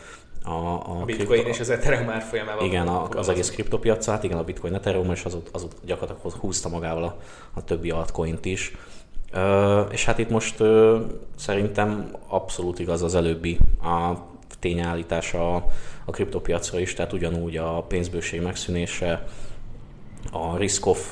a, 0.43 0.49
a, 0.49 1.01
a 1.01 1.05
bitcoin 1.05 1.27
kripto... 1.27 1.49
és 1.49 1.59
az 1.59 1.69
Ethereum 1.69 2.09
árfolyamával. 2.09 2.65
Igen, 2.65 2.87
a, 2.87 3.09
az 3.09 3.29
egész 3.29 3.49
kriptopiacát, 3.49 4.23
igen, 4.23 4.37
a 4.37 4.43
bitcoin 4.43 4.73
Ethereum, 4.73 5.11
és 5.11 5.25
az, 5.25 5.37
az 5.51 5.67
gyakorlatilag 5.85 6.39
húzta 6.39 6.69
magával 6.69 7.03
a, 7.03 7.17
a 7.53 7.63
többi 7.63 7.89
altcoint 7.89 8.45
is. 8.45 8.75
Uh, 9.33 9.87
és 9.91 10.05
hát 10.05 10.17
itt 10.17 10.29
most 10.29 10.59
uh, 10.59 11.01
szerintem 11.35 12.15
abszolút 12.27 12.79
igaz 12.79 13.01
az 13.01 13.15
előbbi. 13.15 13.57
A 13.81 14.29
tényállítása 14.61 15.55
a, 15.55 15.65
a 16.05 16.11
kriptopiacra 16.11 16.79
is, 16.79 16.93
tehát 16.93 17.13
ugyanúgy 17.13 17.57
a 17.57 17.81
pénzbőség 17.81 18.41
megszűnése, 18.41 19.27
a 20.31 20.57
risk-off 20.57 21.11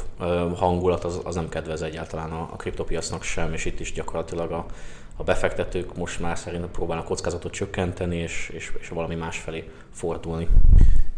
hangulat 0.55 1.03
az, 1.03 1.19
az 1.23 1.35
nem 1.35 1.49
kedvez 1.49 1.81
egyáltalán 1.81 2.31
a, 2.31 2.49
a 2.51 2.55
kriptopiacnak 2.55 3.23
sem, 3.23 3.53
és 3.53 3.65
itt 3.65 3.79
is 3.79 3.91
gyakorlatilag 3.93 4.51
a, 4.51 4.65
a 5.15 5.23
befektetők 5.23 5.97
most 5.97 6.19
már 6.19 6.37
szerintem 6.37 6.71
próbálnak 6.71 7.05
kockázatot 7.05 7.51
csökkenteni, 7.51 8.15
és, 8.15 8.51
és, 8.53 8.71
és 8.79 8.89
valami 8.89 9.15
más 9.15 9.37
felé 9.37 9.69
fordulni. 9.93 10.47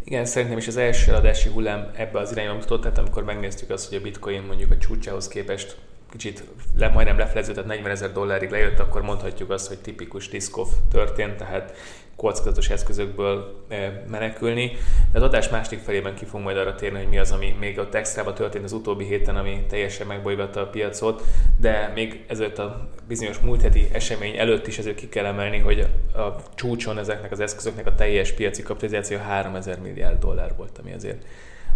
Igen, 0.03 0.25
szerintem 0.25 0.57
is 0.57 0.67
az 0.67 0.77
első 0.77 1.13
adási 1.13 1.49
hullám 1.49 1.91
ebbe 1.95 2.19
az 2.19 2.31
irányba 2.31 2.53
mutatott, 2.53 2.81
tehát 2.81 2.97
amikor 2.97 3.23
megnéztük 3.23 3.69
azt, 3.69 3.89
hogy 3.89 3.97
a 3.97 4.01
bitcoin 4.01 4.41
mondjuk 4.41 4.71
a 4.71 4.77
csúcsához 4.77 5.27
képest 5.27 5.77
kicsit 6.11 6.43
le, 6.77 6.89
majdnem 6.89 7.17
lefeleződött, 7.17 7.65
40 7.65 7.91
ezer 7.91 8.11
dollárig 8.11 8.49
lejött, 8.49 8.79
akkor 8.79 9.01
mondhatjuk 9.01 9.49
azt, 9.49 9.67
hogy 9.67 9.77
tipikus 9.77 10.29
diszkov 10.29 10.67
történt, 10.91 11.35
tehát 11.35 11.73
kockázatos 12.21 12.69
eszközökből 12.69 13.65
eh, 13.67 13.91
menekülni. 14.07 14.71
De 15.11 15.17
az 15.17 15.23
adás 15.23 15.49
másik 15.49 15.79
felében 15.79 16.15
ki 16.15 16.25
fog 16.25 16.41
majd 16.41 16.57
arra 16.57 16.75
térni, 16.75 16.97
hogy 16.97 17.07
mi 17.07 17.17
az, 17.17 17.31
ami 17.31 17.55
még 17.59 17.79
a 17.79 17.87
extrában 17.91 18.33
történt 18.33 18.63
az 18.63 18.71
utóbbi 18.71 19.05
héten, 19.05 19.35
ami 19.35 19.65
teljesen 19.69 20.07
megbolygatta 20.07 20.61
a 20.61 20.67
piacot, 20.67 21.23
de 21.59 21.91
még 21.95 22.23
ezelőtt 22.27 22.57
a 22.57 22.89
bizonyos 23.07 23.39
múlt 23.39 23.61
heti 23.61 23.87
esemény 23.91 24.37
előtt 24.37 24.67
is 24.67 24.77
ezért 24.77 24.95
ki 24.95 25.09
kell 25.09 25.25
emelni, 25.25 25.57
hogy 25.57 25.79
a 26.13 26.55
csúcson 26.55 26.97
ezeknek 26.97 27.31
az 27.31 27.39
eszközöknek 27.39 27.87
a 27.87 27.95
teljes 27.95 28.31
piaci 28.31 28.61
kapitalizáció 28.61 29.17
3000 29.17 29.79
milliárd 29.79 30.19
dollár 30.19 30.53
volt, 30.57 30.77
ami 30.77 30.93
azért 30.93 31.25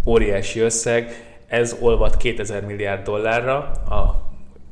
óriási 0.05 0.59
összeg. 0.59 1.34
Ez 1.47 1.77
olvad 1.79 2.17
2000 2.17 2.65
milliárd 2.65 3.03
dollárra, 3.03 3.57
a 3.89 4.23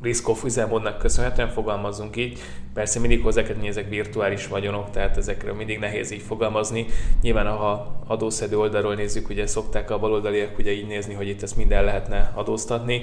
risk-off 0.01 0.43
üzemmódnak 0.43 0.97
köszönhetően 0.97 1.49
fogalmazunk 1.49 2.15
így. 2.15 2.39
Persze 2.73 2.99
mindig 2.99 3.23
hozzá 3.23 3.43
kell, 3.43 3.55
ezek 3.63 3.89
virtuális 3.89 4.47
vagyonok, 4.47 4.89
tehát 4.89 5.17
ezekről 5.17 5.53
mindig 5.53 5.79
nehéz 5.79 6.11
így 6.11 6.21
fogalmazni. 6.21 6.85
Nyilván, 7.21 7.47
ha 7.47 8.01
adószedő 8.07 8.57
oldalról 8.57 8.95
nézzük, 8.95 9.29
ugye 9.29 9.47
szokták 9.47 9.91
a 9.91 9.99
baloldaliak 9.99 10.57
ugye 10.57 10.71
így 10.71 10.87
nézni, 10.87 11.13
hogy 11.13 11.27
itt 11.27 11.43
ezt 11.43 11.57
minden 11.57 11.83
lehetne 11.83 12.31
adóztatni 12.35 13.01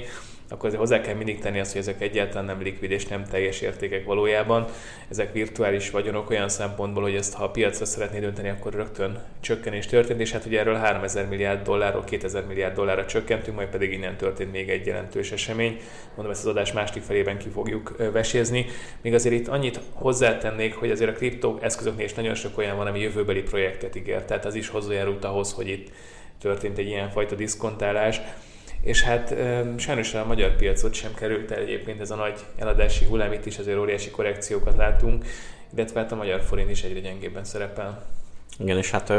akkor 0.51 0.65
azért 0.65 0.81
hozzá 0.81 1.01
kell 1.01 1.15
mindig 1.15 1.39
tenni 1.39 1.59
azt, 1.59 1.71
hogy 1.71 1.81
ezek 1.81 2.01
egyáltalán 2.01 2.45
nem 2.45 2.61
likvid 2.61 2.91
és 2.91 3.05
nem 3.05 3.23
teljes 3.23 3.61
értékek 3.61 4.05
valójában. 4.05 4.65
Ezek 5.09 5.33
virtuális 5.33 5.89
vagyonok 5.89 6.29
olyan 6.29 6.49
szempontból, 6.49 7.03
hogy 7.03 7.15
ezt 7.15 7.33
ha 7.33 7.43
a 7.43 7.49
piacra 7.49 7.85
szeretné 7.85 8.19
dönteni, 8.19 8.49
akkor 8.49 8.73
rögtön 8.73 9.23
csökkenés 9.39 9.85
történt, 9.85 10.19
és 10.19 10.31
hát 10.31 10.45
ugye 10.45 10.59
erről 10.59 10.75
3000 10.75 11.27
milliárd 11.27 11.63
dollárról 11.63 12.03
2000 12.03 12.45
milliárd 12.45 12.75
dollárra 12.75 13.05
csökkentünk, 13.05 13.55
majd 13.55 13.69
pedig 13.69 13.91
innen 13.91 14.17
történt 14.17 14.51
még 14.51 14.69
egy 14.69 14.85
jelentős 14.85 15.31
esemény. 15.31 15.79
Mondom, 16.15 16.33
ezt 16.33 16.45
az 16.45 16.49
adás 16.49 16.71
másik 16.71 17.03
felében 17.03 17.37
ki 17.37 17.49
fogjuk 17.49 17.95
vesézni. 18.11 18.65
Még 19.01 19.13
azért 19.13 19.35
itt 19.35 19.47
annyit 19.47 19.79
hozzátennék, 19.93 20.75
hogy 20.75 20.91
azért 20.91 21.09
a 21.09 21.13
kriptó 21.13 21.57
eszközöknél 21.61 22.05
is 22.05 22.13
nagyon 22.13 22.35
sok 22.35 22.57
olyan 22.57 22.77
van, 22.77 22.87
ami 22.87 22.99
jövőbeli 22.99 23.41
projektet 23.41 23.95
ígér. 23.95 24.23
Tehát 24.23 24.45
az 24.45 24.55
is 24.55 24.69
hozzájárult 24.69 25.25
ahhoz, 25.25 25.51
hogy 25.51 25.67
itt 25.67 25.91
történt 26.39 26.77
egy 26.77 26.87
ilyen 26.87 27.09
fajta 27.09 27.35
diszkontálás 27.35 28.21
és 28.81 29.01
hát 29.01 29.35
sajnos 29.77 30.13
a 30.13 30.25
magyar 30.25 30.55
piacot 30.55 30.93
sem 30.93 31.13
került 31.13 31.51
el 31.51 31.59
egyébként 31.59 32.01
ez 32.01 32.11
a 32.11 32.15
nagy 32.15 32.39
eladási 32.55 33.05
hullám, 33.05 33.33
itt 33.33 33.45
is 33.45 33.57
azért 33.57 33.77
óriási 33.77 34.09
korrekciókat 34.09 34.75
látunk, 34.75 35.25
illetve 35.75 35.99
hát 35.99 36.11
a 36.11 36.15
magyar 36.15 36.41
forint 36.41 36.69
is 36.69 36.83
egyre 36.83 36.99
gyengébben 36.99 37.43
szerepel. 37.43 38.05
Igen, 38.59 38.77
és 38.77 38.91
hát 38.91 39.13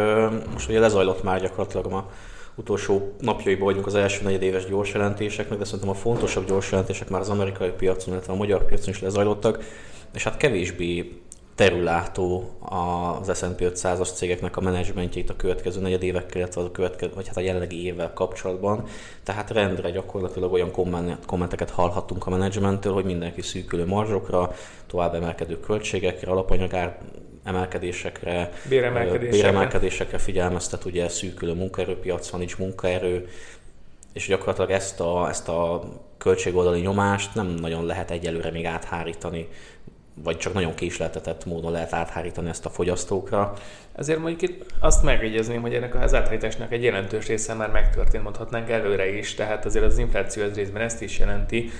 most 0.52 0.68
ugye 0.68 0.78
lezajlott 0.78 1.22
már 1.22 1.40
gyakorlatilag 1.40 1.86
a 1.92 2.10
utolsó 2.54 3.16
napjaiban 3.20 3.64
vagyunk 3.64 3.86
az 3.86 3.94
első 3.94 4.22
negyedéves 4.22 4.66
gyors 4.66 4.92
jelentéseknek, 4.92 5.58
de 5.58 5.64
szerintem 5.64 5.88
a 5.88 5.94
fontosabb 5.94 6.46
gyors 6.46 6.70
jelentések 6.70 7.08
már 7.08 7.20
az 7.20 7.28
amerikai 7.28 7.70
piacon, 7.70 8.14
illetve 8.14 8.32
a 8.32 8.36
magyar 8.36 8.64
piacon 8.64 8.88
is 8.88 9.00
lezajlottak, 9.00 9.64
és 10.14 10.24
hát 10.24 10.36
kevésbé 10.36 11.21
terülátó 11.62 12.50
az 12.60 13.38
S&P 13.38 13.60
500-as 13.60 14.14
cégeknek 14.14 14.56
a 14.56 14.60
menedzsmentjét 14.60 15.30
a 15.30 15.36
következő 15.36 15.80
negyedévekkel, 15.80 16.40
illetve 16.40 16.60
a, 16.60 16.70
következő, 16.70 17.12
vagy 17.14 17.26
hát 17.26 17.36
a 17.36 17.40
jelenlegi 17.40 17.84
évvel 17.84 18.12
kapcsolatban. 18.12 18.84
Tehát 19.22 19.50
rendre 19.50 19.90
gyakorlatilag 19.90 20.52
olyan 20.52 20.70
kommenteket 21.26 21.70
hallhattunk 21.70 22.26
a 22.26 22.30
menedzsmenttől, 22.30 22.92
hogy 22.92 23.04
mindenki 23.04 23.42
szűkülő 23.42 23.86
marzsokra, 23.86 24.54
tovább 24.86 25.14
emelkedő 25.14 25.60
költségekre, 25.60 26.30
alapanyagár 26.30 26.98
emelkedésekre, 27.44 28.52
béremelkedésekre. 28.68 29.30
béremelkedésekre 29.30 30.18
figyelmeztet, 30.18 30.84
ugye 30.84 31.08
szűkülő 31.08 31.54
munkaerőpiac 31.54 32.28
van, 32.28 32.40
nincs 32.40 32.58
munkaerő, 32.58 33.28
és 34.12 34.26
gyakorlatilag 34.26 34.70
ezt 34.70 35.00
a, 35.00 35.28
ezt 35.28 35.48
a 35.48 35.82
költségoldali 36.18 36.80
nyomást 36.80 37.34
nem 37.34 37.46
nagyon 37.46 37.86
lehet 37.86 38.10
egyelőre 38.10 38.50
még 38.50 38.64
áthárítani 38.64 39.48
vagy 40.14 40.36
csak 40.36 40.52
nagyon 40.52 40.74
késleltetett 40.74 41.44
módon 41.44 41.72
lehet 41.72 41.92
áthárítani 41.92 42.48
ezt 42.48 42.66
a 42.66 42.70
fogyasztókra. 42.70 43.52
Azért 43.96 44.18
mondjuk 44.18 44.42
itt 44.42 44.64
azt 44.80 45.02
megjegyezném, 45.02 45.60
hogy 45.60 45.74
ennek 45.74 45.94
az 45.94 46.14
áthárításnak 46.14 46.72
egy 46.72 46.82
jelentős 46.82 47.26
része 47.26 47.54
már 47.54 47.70
megtörtént, 47.70 48.22
mondhatnánk 48.22 48.70
előre 48.70 49.16
is, 49.16 49.34
tehát 49.34 49.64
azért 49.64 49.84
az 49.84 49.98
infláció 49.98 50.42
ez 50.42 50.54
részben 50.54 50.82
ezt 50.82 51.02
is 51.02 51.18
jelenti, 51.18 51.70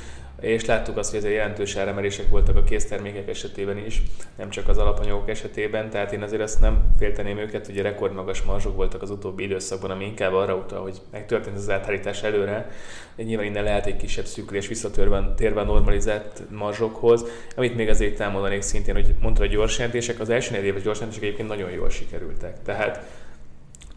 és 0.43 0.65
láttuk 0.65 0.97
azt, 0.97 1.11
hogy 1.11 1.19
ezért 1.19 1.35
jelentős 1.35 1.77
áremelések 1.77 2.29
voltak 2.29 2.57
a 2.57 2.63
késztermékek 2.63 3.29
esetében 3.29 3.79
is, 3.79 4.03
nem 4.37 4.51
csak 4.51 4.69
az 4.69 4.79
alapanyagok 4.79 5.29
esetében, 5.29 5.91
tehát 5.91 6.13
én 6.13 6.23
azért 6.23 6.43
azt 6.43 6.61
nem 6.61 6.95
félteném 6.99 7.39
őket, 7.39 7.67
hogy 7.67 7.81
rekordmagas 7.81 8.43
marzsok 8.43 8.77
voltak 8.77 9.03
az 9.03 9.11
utóbbi 9.11 9.43
időszakban, 9.43 9.91
ami 9.91 10.05
inkább 10.05 10.33
arra 10.33 10.55
utal, 10.55 10.83
hogy 10.83 11.01
megtörtént 11.11 11.57
az 11.57 11.71
áthárítás 11.71 12.23
előre, 12.23 12.71
nyilván 13.17 13.47
innen 13.47 13.65
lehet 13.65 13.87
egy 13.87 13.97
kisebb 13.97 14.25
szűkülés 14.25 14.69
visszatérve 14.69 15.33
térve 15.37 15.63
normalizált 15.63 16.43
marzsokhoz, 16.51 17.25
amit 17.57 17.77
még 17.77 17.89
azért 17.89 18.17
támoganék 18.17 18.63
szintén, 18.63 18.95
hogy 18.95 19.15
mondta 19.21 19.43
a 19.43 19.47
gyors 19.47 19.79
jelentések, 19.79 20.21
az 20.21 20.31
első 20.31 20.55
négy 20.55 20.65
éves 20.65 20.83
gyors 20.83 20.99
jelentések 20.99 21.25
egyébként 21.27 21.49
nagyon 21.49 21.71
jól 21.71 21.91
sikerültek. 21.91 22.63
Tehát 22.63 23.07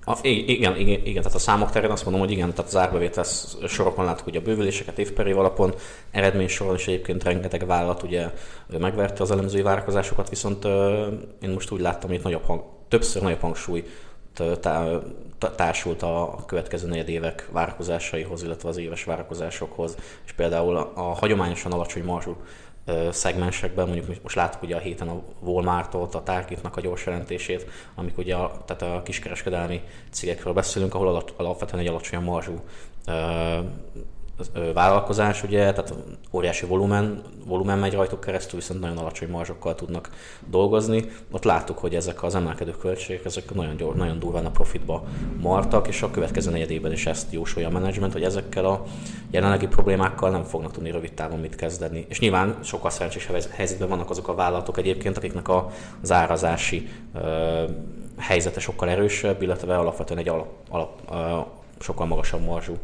a, 0.05 0.17
igen, 0.21 0.77
igen, 0.77 1.05
igen, 1.05 1.21
tehát 1.21 1.37
a 1.37 1.39
számok 1.39 1.71
terén 1.71 1.89
azt 1.89 2.03
mondom, 2.03 2.21
hogy 2.21 2.31
igen, 2.31 2.49
tehát 2.49 2.65
az 2.65 2.75
árbevétel 2.75 3.23
sorokon 3.67 4.05
látok 4.05 4.27
ugye 4.27 4.39
a 4.39 4.41
bővüléseket 4.41 4.99
év 4.99 5.11
per 5.11 5.27
év 5.27 5.37
alapon, 5.37 5.73
eredmény 6.11 6.47
soron 6.47 6.75
is 6.75 6.87
egyébként 6.87 7.23
rengeteg 7.23 7.65
vállalat 7.65 8.03
ugye 8.03 8.29
megverte 8.79 9.23
az 9.23 9.31
elemzői 9.31 9.61
várakozásokat, 9.61 10.29
viszont 10.29 10.65
én 11.41 11.49
most 11.49 11.71
úgy 11.71 11.81
láttam, 11.81 12.09
hogy 12.09 12.19
nagyobb 12.23 12.43
hang, 12.43 12.63
többször 12.87 13.21
nagyobb 13.21 13.41
hangsúly 13.41 13.83
társult 15.55 16.01
a 16.01 16.43
következő 16.47 16.87
negyed 16.87 17.09
évek 17.09 17.49
várakozásaihoz, 17.51 18.43
illetve 18.43 18.69
az 18.69 18.77
éves 18.77 19.03
várakozásokhoz, 19.03 19.95
és 20.25 20.31
például 20.31 20.77
a, 20.77 20.91
a 20.95 21.01
hagyományosan 21.01 21.71
alacsony 21.71 22.03
marzsú 22.03 22.35
szegmensekben, 23.11 23.87
mondjuk 23.87 24.23
most 24.23 24.35
láttuk 24.35 24.63
ugye 24.63 24.75
a 24.75 24.79
héten 24.79 25.07
a 25.07 25.21
Walmartot, 25.39 26.15
a 26.15 26.23
Targetnak 26.23 26.77
a 26.77 26.81
gyors 26.81 27.05
jelentését, 27.05 27.65
amik 27.95 28.17
ugye 28.17 28.35
a, 28.35 28.63
tehát 28.65 28.81
a 28.81 29.01
kiskereskedelmi 29.03 29.81
cégekről 30.09 30.53
beszélünk, 30.53 30.95
ahol 30.95 31.23
alapvetően 31.35 31.81
egy 31.81 31.87
alacsony 31.87 32.23
marzsú 32.23 32.61
vállalkozás, 34.73 35.43
ugye, 35.43 35.59
tehát 35.71 35.93
óriási 36.31 36.65
volumen, 36.65 37.21
volumen 37.45 37.79
megy 37.79 37.93
rajtuk 37.93 38.19
keresztül, 38.19 38.59
viszont 38.59 38.79
nagyon 38.79 38.97
alacsony 38.97 39.29
marzsokkal 39.29 39.75
tudnak 39.75 40.09
dolgozni. 40.49 41.05
Ott 41.31 41.43
láttuk, 41.43 41.77
hogy 41.77 41.95
ezek 41.95 42.23
az 42.23 42.35
emelkedő 42.35 42.71
költségek, 42.71 43.25
ezek 43.25 43.53
nagyon, 43.53 43.75
gyor, 43.75 43.95
nagyon 43.95 44.19
durván 44.19 44.45
a 44.45 44.51
profitba 44.51 45.03
martak, 45.41 45.87
és 45.87 46.01
a 46.01 46.11
következő 46.11 46.51
negyedében 46.51 46.91
is 46.91 47.05
ezt 47.05 47.31
jósolja 47.31 47.67
a 47.67 47.71
menedzsment, 47.71 48.13
hogy 48.13 48.23
ezekkel 48.23 48.65
a 48.65 48.83
jelenlegi 49.31 49.67
problémákkal 49.67 50.29
nem 50.29 50.43
fognak 50.43 50.71
tudni 50.71 50.91
rövid 50.91 51.13
távon 51.13 51.39
mit 51.39 51.55
kezdeni. 51.55 52.05
És 52.09 52.19
nyilván 52.19 52.57
sokkal 52.63 52.89
szerencsésebb 52.89 53.41
helyzetben 53.51 53.89
vannak 53.89 54.09
azok 54.09 54.27
a 54.27 54.35
vállalatok 54.35 54.77
egyébként, 54.77 55.17
akiknek 55.17 55.47
a 55.47 55.71
zárazási 56.01 56.89
helyzete 58.17 58.59
sokkal 58.59 58.89
erősebb, 58.89 59.41
illetve 59.41 59.77
alapvetően 59.77 60.19
egy 60.19 60.29
alap, 60.29 60.49
alap, 60.69 61.01
sokkal 61.79 62.05
magasabb 62.05 62.41
marzsú 62.41 62.77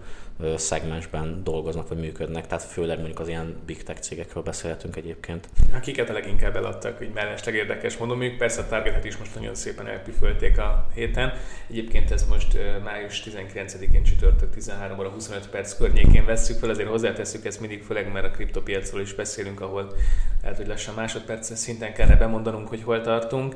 szegmensben 0.56 1.44
dolgoznak 1.44 1.88
vagy 1.88 1.98
működnek, 1.98 2.48
tehát 2.48 2.64
főleg 2.64 2.98
mondjuk 2.98 3.20
az 3.20 3.28
ilyen 3.28 3.56
big 3.66 3.84
tech 3.84 4.02
cégekről 4.02 4.44
beszélhetünk 4.44 4.96
egyébként. 4.96 5.50
Akiket 5.74 6.10
a 6.10 6.14
leginkább 6.14 6.56
eladtak, 6.56 6.98
hogy 6.98 7.10
mellesleg 7.14 7.56
érdekes 7.56 7.98
mondom, 7.98 8.22
ők 8.22 8.38
persze 8.38 8.62
a 8.62 8.68
targetet 8.68 9.06
is 9.06 9.18
most 9.18 9.36
nagyon 9.36 9.56
szépen 9.56 9.88
elpüfölték 9.88 10.58
a 10.58 10.88
héten. 10.94 11.34
Egyébként 11.70 12.12
ez 12.12 12.28
most 12.28 12.58
május 12.84 13.24
19-én 13.26 14.04
csütörtök 14.04 14.54
13 14.54 15.00
óra 15.00 15.10
25 15.10 15.50
perc 15.50 15.78
környékén 15.78 16.26
vesszük 16.26 16.60
fel, 16.60 16.70
azért 16.70 16.90
hozzátesszük 16.90 17.46
ezt 17.46 17.60
mindig, 17.60 17.84
főleg 17.84 18.12
mert 18.12 18.26
a 18.26 18.32
kriptopiacról 18.32 19.02
is 19.02 19.14
beszélünk, 19.14 19.62
ahol 19.62 19.94
lehet, 20.42 20.58
hogy 20.58 20.68
lassan 20.68 20.94
másodperc 20.96 21.58
szinten 21.58 21.94
kellene 21.94 22.16
bemondanunk, 22.16 22.68
hogy 22.68 22.84
hol 22.84 23.02
tartunk. 23.02 23.56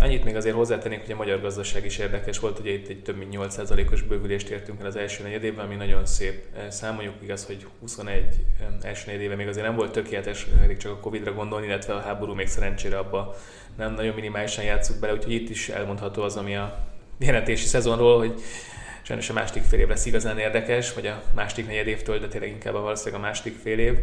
Annyit 0.00 0.24
még 0.24 0.36
azért 0.36 0.54
hozzátennék, 0.54 1.00
hogy 1.00 1.12
a 1.12 1.16
magyar 1.16 1.40
gazdaság 1.40 1.84
is 1.84 1.98
érdekes 1.98 2.38
volt, 2.38 2.58
ugye 2.58 2.70
itt 2.70 2.88
egy 2.88 3.02
több 3.02 3.16
mint 3.16 3.36
8%-os 3.36 4.02
bővülést 4.02 4.48
értünk 4.48 4.80
el 4.80 4.86
az 4.86 4.96
első 4.96 5.22
negyedében, 5.22 5.64
ami 5.64 5.74
nagyon 5.86 6.06
szép 6.06 6.44
eh, 6.56 6.70
szám, 6.70 6.94
mondjuk 6.94 7.14
igaz, 7.22 7.44
hogy 7.44 7.66
21 7.80 8.24
első 8.82 9.10
négy 9.10 9.20
éve 9.20 9.34
még 9.34 9.48
azért 9.48 9.66
nem 9.66 9.76
volt 9.76 9.92
tökéletes, 9.92 10.46
elég 10.62 10.76
csak 10.76 10.92
a 10.92 11.00
Covid-ra 11.00 11.32
gondolni, 11.32 11.66
illetve 11.66 11.94
a 11.94 12.00
háború 12.00 12.34
még 12.34 12.48
szerencsére 12.48 12.98
abba 12.98 13.36
nem 13.76 13.94
nagyon 13.94 14.14
minimálisan 14.14 14.64
játszunk 14.64 15.00
bele, 15.00 15.12
úgyhogy 15.12 15.32
itt 15.32 15.48
is 15.48 15.68
elmondható 15.68 16.22
az, 16.22 16.36
ami 16.36 16.56
a 16.56 16.86
jelentési 17.18 17.66
szezonról, 17.66 18.18
hogy 18.18 18.40
sajnos 19.02 19.30
a 19.30 19.32
második 19.32 19.62
fél 19.62 19.80
év 19.80 19.88
lesz 19.88 20.06
igazán 20.06 20.38
érdekes, 20.38 20.92
vagy 20.92 21.06
a 21.06 21.22
második 21.34 21.66
negyed 21.66 21.86
évtől, 21.86 22.18
de 22.18 22.28
tényleg 22.28 22.50
inkább 22.50 22.74
a 22.74 22.80
valószínűleg 22.80 23.20
a 23.20 23.24
második 23.24 23.58
fél 23.62 23.78
év. 23.78 23.98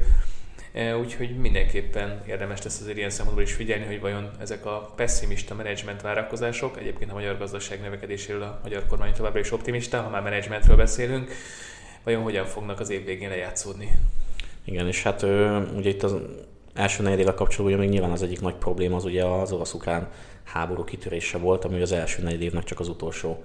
E, 0.71 0.97
úgyhogy 0.97 1.37
mindenképpen 1.37 2.21
érdemes 2.27 2.63
lesz 2.63 2.79
azért 2.81 2.97
ilyen 2.97 3.09
szempontból 3.09 3.45
is 3.45 3.53
figyelni, 3.53 3.85
hogy 3.85 3.99
vajon 3.99 4.29
ezek 4.39 4.65
a 4.65 4.93
pessimista 4.95 5.55
menedzsment 5.55 6.01
várakozások, 6.01 6.77
egyébként 6.77 7.11
a 7.11 7.13
magyar 7.13 7.37
gazdaság 7.37 7.81
növekedéséről 7.81 8.41
a 8.41 8.59
magyar 8.63 8.85
kormány 8.85 9.13
továbbra 9.13 9.39
is 9.39 9.51
optimista, 9.51 10.01
ha 10.01 10.09
már 10.09 10.21
menedzsmentről 10.21 10.75
beszélünk, 10.75 11.31
vajon 12.03 12.23
hogyan 12.23 12.45
fognak 12.45 12.79
az 12.79 12.89
év 12.89 13.05
végén 13.05 13.29
lejátszódni. 13.29 13.89
Igen, 14.63 14.87
és 14.87 15.03
hát 15.03 15.23
ugye 15.75 15.89
itt 15.89 16.03
az 16.03 16.15
első 16.73 17.03
negyedével 17.03 17.33
kapcsolatban 17.33 17.79
még 17.79 17.89
nyilván 17.89 18.11
az 18.11 18.23
egyik 18.23 18.41
nagy 18.41 18.55
probléma 18.55 18.95
az 18.95 19.05
ugye 19.05 19.25
az 19.25 19.51
orosz-ukrán 19.51 20.07
háború 20.43 20.83
kitörése 20.83 21.37
volt, 21.37 21.65
ami 21.65 21.81
az 21.81 21.91
első 21.91 22.21
negyed 22.23 22.41
évnek 22.41 22.63
csak 22.63 22.79
az 22.79 22.87
utolsó 22.87 23.43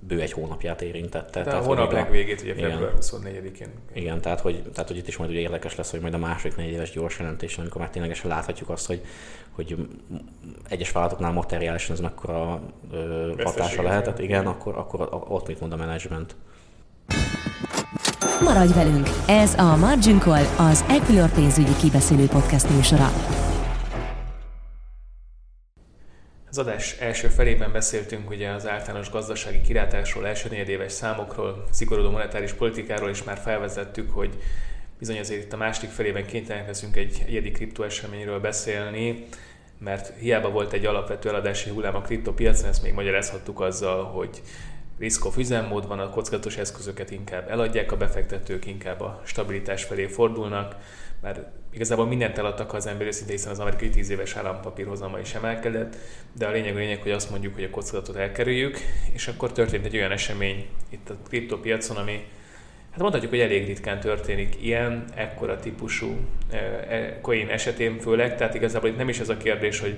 bő 0.00 0.20
egy 0.20 0.32
hónapját 0.32 0.82
érintette. 0.82 1.42
De 1.42 1.50
tehát, 1.50 1.64
a 1.64 1.66
hónap 1.66 1.92
legvégét, 1.92 2.42
ugye 2.42 2.54
február 2.54 2.92
24-én. 3.00 3.68
Igen, 3.92 4.20
tehát 4.20 4.40
hogy, 4.40 4.62
tehát 4.62 4.88
hogy 4.88 4.96
itt 4.96 5.08
is 5.08 5.16
majd 5.16 5.30
ugye 5.30 5.40
érdekes 5.40 5.76
lesz, 5.76 5.90
hogy 5.90 6.00
majd 6.00 6.14
a 6.14 6.18
második 6.18 6.56
negyedéves 6.56 6.90
gyors 6.90 7.18
jelentés, 7.18 7.58
amikor 7.58 7.80
már 7.80 7.90
ténylegesen 7.90 8.30
láthatjuk 8.30 8.68
azt, 8.68 8.86
hogy, 8.86 9.04
hogy 9.50 9.76
egyes 10.68 10.92
vállalatoknál 10.92 11.32
materiálisan 11.32 11.94
ez 11.94 12.00
mekkora 12.00 12.60
ö, 12.92 13.32
hatása 13.44 13.82
lehetett, 13.82 14.18
igen, 14.18 14.46
akkor, 14.46 14.76
akkor 14.76 15.08
ott 15.28 15.46
mit 15.46 15.60
mond 15.60 15.72
a 15.72 15.76
menedzsment. 15.76 16.36
Maradj 18.40 18.72
velünk! 18.72 19.08
Ez 19.26 19.54
a 19.54 19.76
Margin 19.76 20.18
Call, 20.18 20.44
az 20.56 20.84
Equilor 20.88 21.30
pénzügyi 21.30 21.76
kibeszélő 21.80 22.26
podcast 22.26 22.70
műsora. 22.70 23.08
Az 26.58 26.66
adás 26.66 26.96
első 26.98 27.28
felében 27.28 27.72
beszéltünk 27.72 28.30
ugye 28.30 28.48
az 28.50 28.66
általános 28.66 29.10
gazdasági 29.10 29.60
kilátásról, 29.60 30.26
első 30.26 30.48
negyedéves 30.48 30.92
számokról, 30.92 31.64
szigorodó 31.70 32.10
monetáris 32.10 32.52
politikáról, 32.52 33.08
és 33.08 33.22
már 33.22 33.38
felvezettük, 33.38 34.10
hogy 34.10 34.42
bizony 34.98 35.18
azért 35.18 35.42
itt 35.42 35.52
a 35.52 35.56
második 35.56 35.90
felében 35.90 36.26
kénytelenek 36.26 36.66
leszünk 36.66 36.96
egy 36.96 37.22
egyedi 37.26 37.50
kriptoeseményről 37.50 38.40
beszélni, 38.40 39.26
mert 39.78 40.18
hiába 40.18 40.50
volt 40.50 40.72
egy 40.72 40.86
alapvető 40.86 41.28
eladási 41.28 41.70
hullám 41.70 41.94
a 41.94 42.00
kriptopiacon, 42.00 42.68
ezt 42.68 42.82
még 42.82 42.92
magyarázhattuk 42.92 43.60
azzal, 43.60 44.04
hogy 44.04 44.42
risk-off 44.98 45.36
üzemmód 45.36 45.86
van, 45.86 45.98
a 45.98 46.10
kockázatos 46.10 46.56
eszközöket 46.56 47.10
inkább 47.10 47.50
eladják, 47.50 47.92
a 47.92 47.96
befektetők 47.96 48.66
inkább 48.66 49.00
a 49.00 49.22
stabilitás 49.24 49.84
felé 49.84 50.06
fordulnak, 50.06 50.76
mert 51.22 51.40
igazából 51.70 52.06
mindent 52.06 52.38
eladtak 52.38 52.74
az 52.74 52.86
emberi 52.86 53.12
szinte, 53.12 53.32
hiszen 53.32 53.50
az 53.50 53.58
amerikai 53.58 53.90
10 53.90 54.10
éves 54.10 54.36
állampapír 54.36 54.86
hozama 54.86 55.18
is 55.18 55.34
emelkedett, 55.34 55.96
de 56.32 56.46
a 56.46 56.50
lényeg 56.50 56.74
a 56.74 56.78
lényeg, 56.78 57.02
hogy 57.02 57.10
azt 57.10 57.30
mondjuk, 57.30 57.54
hogy 57.54 57.64
a 57.64 57.70
kockázatot 57.70 58.16
elkerüljük, 58.16 58.78
és 59.12 59.28
akkor 59.28 59.52
történt 59.52 59.84
egy 59.84 59.96
olyan 59.96 60.12
esemény 60.12 60.66
itt 60.88 61.10
a 61.10 61.16
kriptopiacon, 61.28 61.96
ami 61.96 62.26
hát 62.90 63.00
mondhatjuk, 63.00 63.30
hogy 63.30 63.40
elég 63.40 63.66
ritkán 63.66 64.00
történik 64.00 64.56
ilyen, 64.60 65.04
ekkora 65.14 65.56
típusú 65.56 66.16
eh, 66.50 67.14
coin 67.20 67.48
esetén 67.48 67.98
főleg, 67.98 68.36
tehát 68.36 68.54
igazából 68.54 68.88
itt 68.88 68.96
nem 68.96 69.08
is 69.08 69.18
ez 69.18 69.28
a 69.28 69.36
kérdés, 69.36 69.80
hogy 69.80 69.96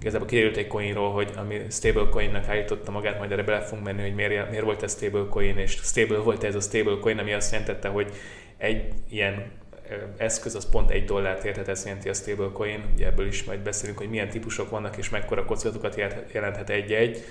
igazából 0.00 0.26
kiderült 0.26 0.56
egy 0.56 0.66
coinról, 0.66 1.12
hogy 1.12 1.32
ami 1.36 1.60
stablecoinnak 1.70 2.48
állította 2.48 2.90
magát, 2.90 3.18
majd 3.18 3.32
erre 3.32 3.42
bele 3.42 3.60
fogunk 3.60 3.86
menni, 3.86 4.00
hogy 4.00 4.14
miért, 4.14 4.50
miért 4.50 4.64
volt 4.64 4.82
ez 4.82 4.92
stablecoin, 4.92 5.58
és 5.58 5.72
stable 5.82 6.18
volt 6.18 6.44
ez 6.44 6.54
a 6.54 6.60
stablecoin, 6.60 7.18
ami 7.18 7.32
azt 7.32 7.52
jelentette, 7.52 7.88
hogy 7.88 8.12
egy 8.56 8.92
ilyen 9.08 9.50
eszköz 10.16 10.54
az 10.54 10.70
pont 10.70 10.90
egy 10.90 11.04
dollárt 11.04 11.44
érhet, 11.44 11.68
ez 11.68 11.84
jelenti 11.84 12.08
a 12.08 12.14
stablecoin, 12.14 12.84
ugye 12.94 13.06
ebből 13.06 13.26
is 13.26 13.44
majd 13.44 13.60
beszélünk, 13.60 13.98
hogy 13.98 14.08
milyen 14.08 14.28
típusok 14.28 14.70
vannak, 14.70 14.96
és 14.96 15.08
mekkora 15.08 15.44
kockázatokat 15.44 15.96
jelenthet 16.32 16.70
egy-egy 16.70 17.24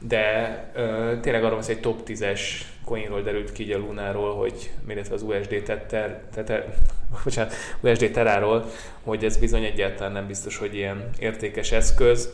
de 0.00 0.70
ö, 0.74 1.12
tényleg 1.20 1.44
arról 1.44 1.58
hogy 1.58 1.70
egy 1.70 1.80
top 1.80 2.00
10-es 2.06 2.40
coinról 2.84 3.22
derült 3.22 3.52
ki 3.52 3.72
a 3.72 3.78
Lunáról, 3.78 4.34
hogy 4.34 4.70
illetve 4.88 5.14
az 5.14 5.22
USD 5.22 5.62
tether, 5.64 6.22
tether, 6.34 6.74
bocsánat, 7.24 7.54
USD 7.80 8.10
teráról, 8.10 8.70
hogy 9.02 9.24
ez 9.24 9.36
bizony 9.36 9.64
egyáltalán 9.64 10.12
nem 10.12 10.26
biztos, 10.26 10.56
hogy 10.56 10.74
ilyen 10.74 11.10
értékes 11.18 11.72
eszköz. 11.72 12.32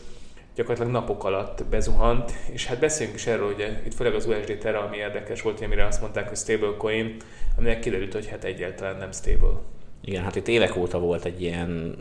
Gyakorlatilag 0.55 0.93
napok 0.93 1.25
alatt 1.25 1.65
bezuhant, 1.65 2.33
és 2.51 2.67
hát 2.67 2.79
beszéljünk 2.79 3.19
is 3.19 3.27
erről, 3.27 3.47
hogy 3.47 3.79
itt 3.87 3.95
főleg 3.95 4.15
az 4.15 4.27
USD 4.27 4.59
Terra, 4.59 4.81
ami 4.81 4.97
érdekes 4.97 5.43
volt, 5.43 5.61
amire 5.61 5.87
azt 5.87 6.01
mondták, 6.01 6.29
hogy 6.29 6.37
stablecoin, 6.37 7.17
aminek 7.57 7.81
kiderült, 7.81 8.13
hogy 8.13 8.29
hát 8.29 8.45
egyáltalán 8.45 8.97
nem 8.97 9.13
stable. 9.13 9.61
Igen, 10.01 10.23
hát 10.23 10.37
itt 10.37 10.49
évek 10.49 10.77
óta 10.77 10.99
volt 10.99 11.25
egy 11.25 11.43
ilyen 11.43 11.97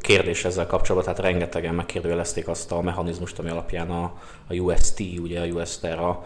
kérdés 0.00 0.44
ezzel 0.44 0.66
kapcsolatban, 0.66 1.14
tehát 1.14 1.30
rengetegen 1.30 1.74
megkérdőjelezték 1.74 2.48
azt 2.48 2.72
a 2.72 2.80
mechanizmust, 2.80 3.38
ami 3.38 3.50
alapján 3.50 3.90
a, 3.90 4.18
a 4.48 4.54
UST, 4.54 5.00
ugye 5.00 5.40
a 5.40 5.46
US 5.46 5.78
Terra 5.78 6.24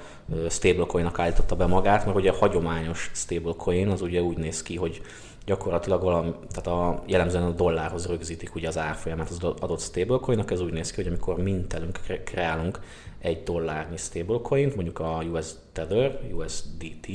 stablecoinnak 0.48 1.18
állította 1.18 1.56
be 1.56 1.66
magát, 1.66 2.04
mert 2.04 2.16
ugye 2.16 2.30
a 2.30 2.36
hagyományos 2.36 3.10
stablecoin 3.14 3.88
az 3.88 4.02
ugye 4.02 4.22
úgy 4.22 4.36
néz 4.36 4.62
ki, 4.62 4.76
hogy 4.76 5.02
gyakorlatilag 5.44 6.02
valami, 6.02 6.34
tehát 6.50 6.66
a, 6.66 7.02
jellemzően 7.06 7.42
a 7.42 7.50
dollárhoz 7.50 8.06
rögzítik 8.06 8.54
ugye 8.54 8.68
az 8.68 8.78
árfolyamát 8.78 9.28
az 9.28 9.44
adott 9.60 9.80
stablecoinnak, 9.80 10.50
ez 10.50 10.60
úgy 10.60 10.72
néz 10.72 10.90
ki, 10.90 10.96
hogy 10.96 11.06
amikor 11.06 11.42
mintelünk, 11.42 12.00
kreálunk 12.24 12.80
egy 13.18 13.42
dollárnyi 13.42 13.96
stablecoint, 13.96 14.74
mondjuk 14.74 14.98
a 14.98 15.22
US 15.32 15.46
Tether, 15.72 16.20
USDT 16.32 17.06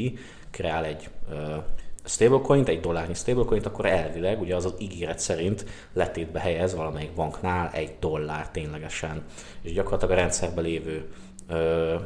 kreál 0.51 0.86
egy 0.86 1.10
stablecoint, 2.05 2.67
egy 2.67 2.79
dollárnyi 2.79 3.13
stablecoint, 3.13 3.65
akkor 3.65 3.86
elvileg 3.86 4.41
ugye 4.41 4.55
az 4.55 4.65
az 4.65 4.74
ígéret 4.77 5.19
szerint 5.19 5.65
letétbe 5.93 6.39
helyez 6.39 6.75
valamelyik 6.75 7.13
banknál 7.13 7.69
egy 7.74 7.91
dollár 8.00 8.50
ténylegesen. 8.50 9.24
És 9.62 9.74
gyakorlatilag 9.74 10.13
a 10.13 10.19
rendszerben 10.19 10.63
lévő 10.63 11.12
uh, 11.50 12.01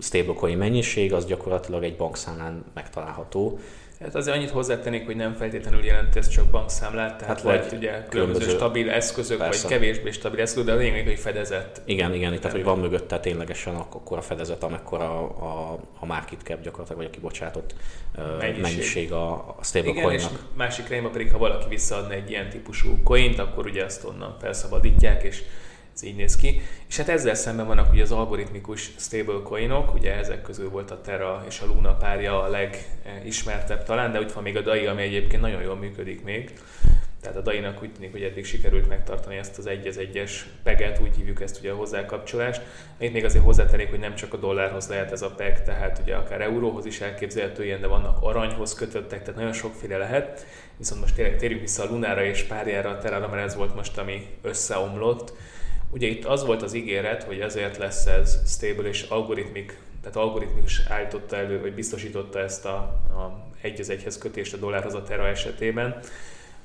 stablecoin 0.00 0.58
mennyiség 0.58 1.12
az 1.12 1.26
gyakorlatilag 1.26 1.84
egy 1.84 1.96
bankszámlán 1.96 2.64
megtalálható, 2.74 3.58
Hát 4.02 4.14
azért 4.14 4.36
annyit 4.36 4.50
hozzátennék, 4.50 5.06
hogy 5.06 5.16
nem 5.16 5.34
feltétlenül 5.34 5.84
jelenti 5.84 6.18
ez 6.18 6.28
csak 6.28 6.44
bankszámlát, 6.44 7.18
tehát 7.18 7.36
hát 7.36 7.42
lehet 7.42 7.72
ugye 7.72 8.04
különböző 8.08 8.48
stabil 8.48 8.90
eszközök, 8.90 9.38
persze. 9.38 9.68
vagy 9.68 9.78
kevésbé 9.78 10.10
stabil 10.10 10.40
eszközök, 10.40 10.66
de 10.66 10.72
a 10.72 10.76
lényeg, 10.76 11.06
hogy 11.06 11.18
fedezett. 11.18 11.80
Igen, 11.84 12.14
igen, 12.14 12.36
tehát 12.36 12.52
hogy 12.52 12.64
van 12.64 12.78
mögötte 12.78 13.20
ténylegesen 13.20 13.74
akkor 13.74 14.18
a 14.18 14.22
fedezet, 14.22 14.62
amekkora 14.62 15.04
a, 15.04 15.22
a, 15.22 15.78
a 15.98 16.06
market 16.06 16.40
cap 16.44 16.62
gyakorlatilag, 16.62 17.00
vagy 17.00 17.10
a 17.10 17.14
kibocsátott 17.14 17.74
mennyiség, 18.38 18.62
mennyiség 18.62 19.12
a, 19.12 19.32
a 19.32 19.56
stablecoinnak. 19.62 20.12
Igen, 20.12 20.32
és 20.32 20.38
másik 20.56 20.88
irányba 20.88 21.08
pedig, 21.08 21.32
ha 21.32 21.38
valaki 21.38 21.68
visszaadna 21.68 22.14
egy 22.14 22.30
ilyen 22.30 22.48
típusú 22.48 23.02
coint, 23.02 23.38
akkor 23.38 23.66
ugye 23.66 23.84
azt 23.84 24.04
onnan 24.04 24.36
felszabadítják, 24.40 25.22
és 25.22 25.42
ez 25.94 26.02
így 26.02 26.16
néz 26.16 26.36
ki. 26.36 26.60
És 26.88 26.96
hát 26.96 27.08
ezzel 27.08 27.34
szemben 27.34 27.66
vannak 27.66 27.92
ugye 27.92 28.02
az 28.02 28.12
algoritmikus 28.12 28.90
stablecoinok, 28.98 29.94
ugye 29.94 30.14
ezek 30.14 30.42
közül 30.42 30.70
volt 30.70 30.90
a 30.90 31.00
Terra 31.00 31.44
és 31.48 31.60
a 31.60 31.66
Luna 31.66 31.96
párja 31.96 32.42
a 32.42 32.48
legismertebb 32.48 33.84
talán, 33.84 34.12
de 34.12 34.18
úgy 34.18 34.32
van 34.32 34.42
még 34.42 34.56
a 34.56 34.60
DAI, 34.60 34.86
ami 34.86 35.02
egyébként 35.02 35.42
nagyon 35.42 35.62
jól 35.62 35.76
működik 35.76 36.24
még. 36.24 36.52
Tehát 37.22 37.36
a 37.36 37.40
DAI-nak 37.40 37.82
úgy 37.82 37.92
tűnik, 37.92 38.12
hogy 38.12 38.22
eddig 38.22 38.44
sikerült 38.44 38.88
megtartani 38.88 39.36
ezt 39.36 39.58
az 39.58 39.66
egy 39.66 39.86
egyes 39.98 40.46
peget, 40.62 41.00
úgy 41.00 41.16
hívjuk 41.16 41.40
ezt 41.40 41.58
ugye 41.58 41.70
a 41.70 41.76
hozzákapcsolást. 41.76 42.62
Itt 42.98 43.12
még 43.12 43.24
azért 43.24 43.44
hozzátennék, 43.44 43.90
hogy 43.90 43.98
nem 43.98 44.14
csak 44.14 44.34
a 44.34 44.36
dollárhoz 44.36 44.88
lehet 44.88 45.12
ez 45.12 45.22
a 45.22 45.30
peg, 45.30 45.62
tehát 45.64 46.00
ugye 46.02 46.14
akár 46.14 46.40
euróhoz 46.40 46.86
is 46.86 47.00
elképzelhető 47.00 47.64
ilyen, 47.64 47.80
de 47.80 47.86
vannak 47.86 48.18
aranyhoz 48.20 48.74
kötöttek, 48.74 49.20
tehát 49.20 49.34
nagyon 49.36 49.52
sokféle 49.52 49.96
lehet. 49.96 50.46
Viszont 50.76 51.00
most 51.00 51.14
térjünk 51.14 51.60
vissza 51.60 51.82
a 51.82 51.90
Lunára 51.90 52.24
és 52.24 52.42
párjára, 52.42 52.90
a 52.90 52.98
Terra, 52.98 53.28
mert 53.28 53.44
ez 53.44 53.54
volt 53.54 53.74
most, 53.74 53.98
ami 53.98 54.26
összeomlott 54.42 55.32
Ugye 55.92 56.06
itt 56.06 56.24
az 56.24 56.44
volt 56.44 56.62
az 56.62 56.74
ígéret, 56.74 57.22
hogy 57.22 57.40
ezért 57.40 57.76
lesz 57.76 58.06
ez 58.06 58.38
stable 58.46 58.88
és 58.88 59.02
algoritmik, 59.02 59.78
tehát 60.00 60.16
algoritmikus 60.16 60.82
állította 60.88 61.36
elő, 61.36 61.60
vagy 61.60 61.74
biztosította 61.74 62.38
ezt 62.38 62.64
a, 62.64 62.76
a 62.76 63.44
egy 63.60 63.80
az 63.80 63.90
egyhez 63.90 64.18
kötést 64.18 64.54
a 64.54 64.56
dollárhoz 64.56 64.94
a 64.94 65.02
Terra 65.02 65.26
esetében, 65.26 65.98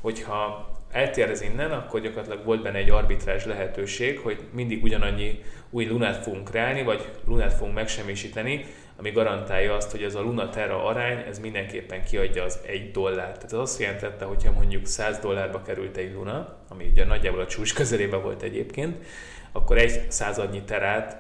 hogyha 0.01 0.69
eltér 0.91 1.29
ez 1.29 1.41
innen, 1.41 1.71
akkor 1.71 2.01
gyakorlatilag 2.01 2.45
volt 2.45 2.61
benne 2.61 2.77
egy 2.77 2.89
arbitrás 2.89 3.45
lehetőség, 3.45 4.19
hogy 4.19 4.39
mindig 4.51 4.83
ugyanannyi 4.83 5.43
új 5.69 5.85
lunát 5.85 6.23
fogunk 6.23 6.49
kreálni, 6.49 6.83
vagy 6.83 7.09
lunát 7.25 7.53
fogunk 7.53 7.75
megsemmisíteni, 7.75 8.65
ami 8.97 9.11
garantálja 9.11 9.75
azt, 9.75 9.91
hogy 9.91 10.03
ez 10.03 10.15
a 10.15 10.21
Luna 10.21 10.49
Terra 10.49 10.85
arány, 10.85 11.23
ez 11.27 11.39
mindenképpen 11.39 12.03
kiadja 12.03 12.43
az 12.43 12.59
egy 12.65 12.91
dollárt. 12.91 13.33
Tehát 13.33 13.53
ez 13.53 13.59
azt 13.59 13.79
jelentette, 13.79 14.25
hogyha 14.25 14.51
mondjuk 14.51 14.85
100 14.85 15.19
dollárba 15.19 15.61
került 15.61 15.97
egy 15.97 16.13
Luna, 16.13 16.55
ami 16.69 16.87
ugye 16.91 17.05
nagyjából 17.05 17.39
a 17.39 17.47
csúcs 17.47 17.73
közelében 17.73 18.21
volt 18.21 18.41
egyébként, 18.41 19.05
akkor 19.51 19.77
egy 19.77 20.11
századnyi 20.11 20.61
terát, 20.61 21.17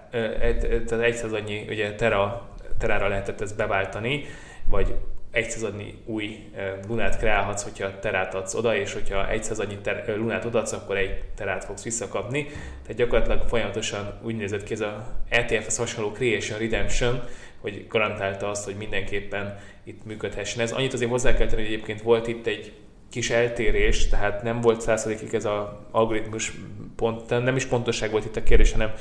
tehát 0.85 1.01
egy 1.01 1.15
századnyi 1.15 1.65
ugye 1.69 1.95
tera, 1.95 2.49
terára 2.77 3.07
lehetett 3.07 3.41
ezt 3.41 3.55
beváltani, 3.55 4.25
vagy 4.69 4.95
egy 5.31 5.49
századnyi 5.49 5.93
új 6.05 6.49
lunát 6.87 7.17
kreálhatsz, 7.17 7.63
hogyha 7.63 7.99
terát 7.99 8.35
adsz 8.35 8.53
oda, 8.53 8.75
és 8.75 8.93
hogyha 8.93 9.29
egy 9.29 9.43
századnyi 9.43 9.77
ter- 9.77 10.07
lunát 10.07 10.45
odaadsz, 10.45 10.71
akkor 10.71 10.97
egy 10.97 11.23
terát 11.35 11.65
fogsz 11.65 11.83
visszakapni. 11.83 12.43
Tehát 12.81 12.95
gyakorlatilag 12.95 13.47
folyamatosan 13.47 14.19
úgy 14.21 14.35
nézett 14.35 14.63
ki 14.63 14.73
ez 14.73 14.81
a 14.81 15.05
ETF-hez 15.29 15.77
hasonló 15.77 16.11
Creation 16.11 16.59
Redemption, 16.59 17.23
hogy 17.61 17.85
garantálta 17.89 18.49
azt, 18.49 18.65
hogy 18.65 18.75
mindenképpen 18.75 19.59
itt 19.83 20.05
működhessen. 20.05 20.61
Ez 20.61 20.71
annyit 20.71 20.93
azért 20.93 21.11
hozzá 21.11 21.33
kell 21.33 21.47
tenni, 21.47 21.61
hogy 21.61 21.71
egyébként 21.71 22.01
volt 22.01 22.27
itt 22.27 22.47
egy 22.47 22.71
kis 23.09 23.29
eltérés, 23.29 24.07
tehát 24.07 24.43
nem 24.43 24.61
volt 24.61 24.81
százszerzékig 24.81 25.33
ez 25.33 25.45
az 25.45 25.65
algoritmus 25.91 26.53
pont, 26.95 27.29
nem 27.29 27.55
is 27.55 27.65
pontosság 27.65 28.11
volt 28.11 28.25
itt 28.25 28.35
a 28.35 28.43
kérdés, 28.43 28.71
hanem 28.71 28.91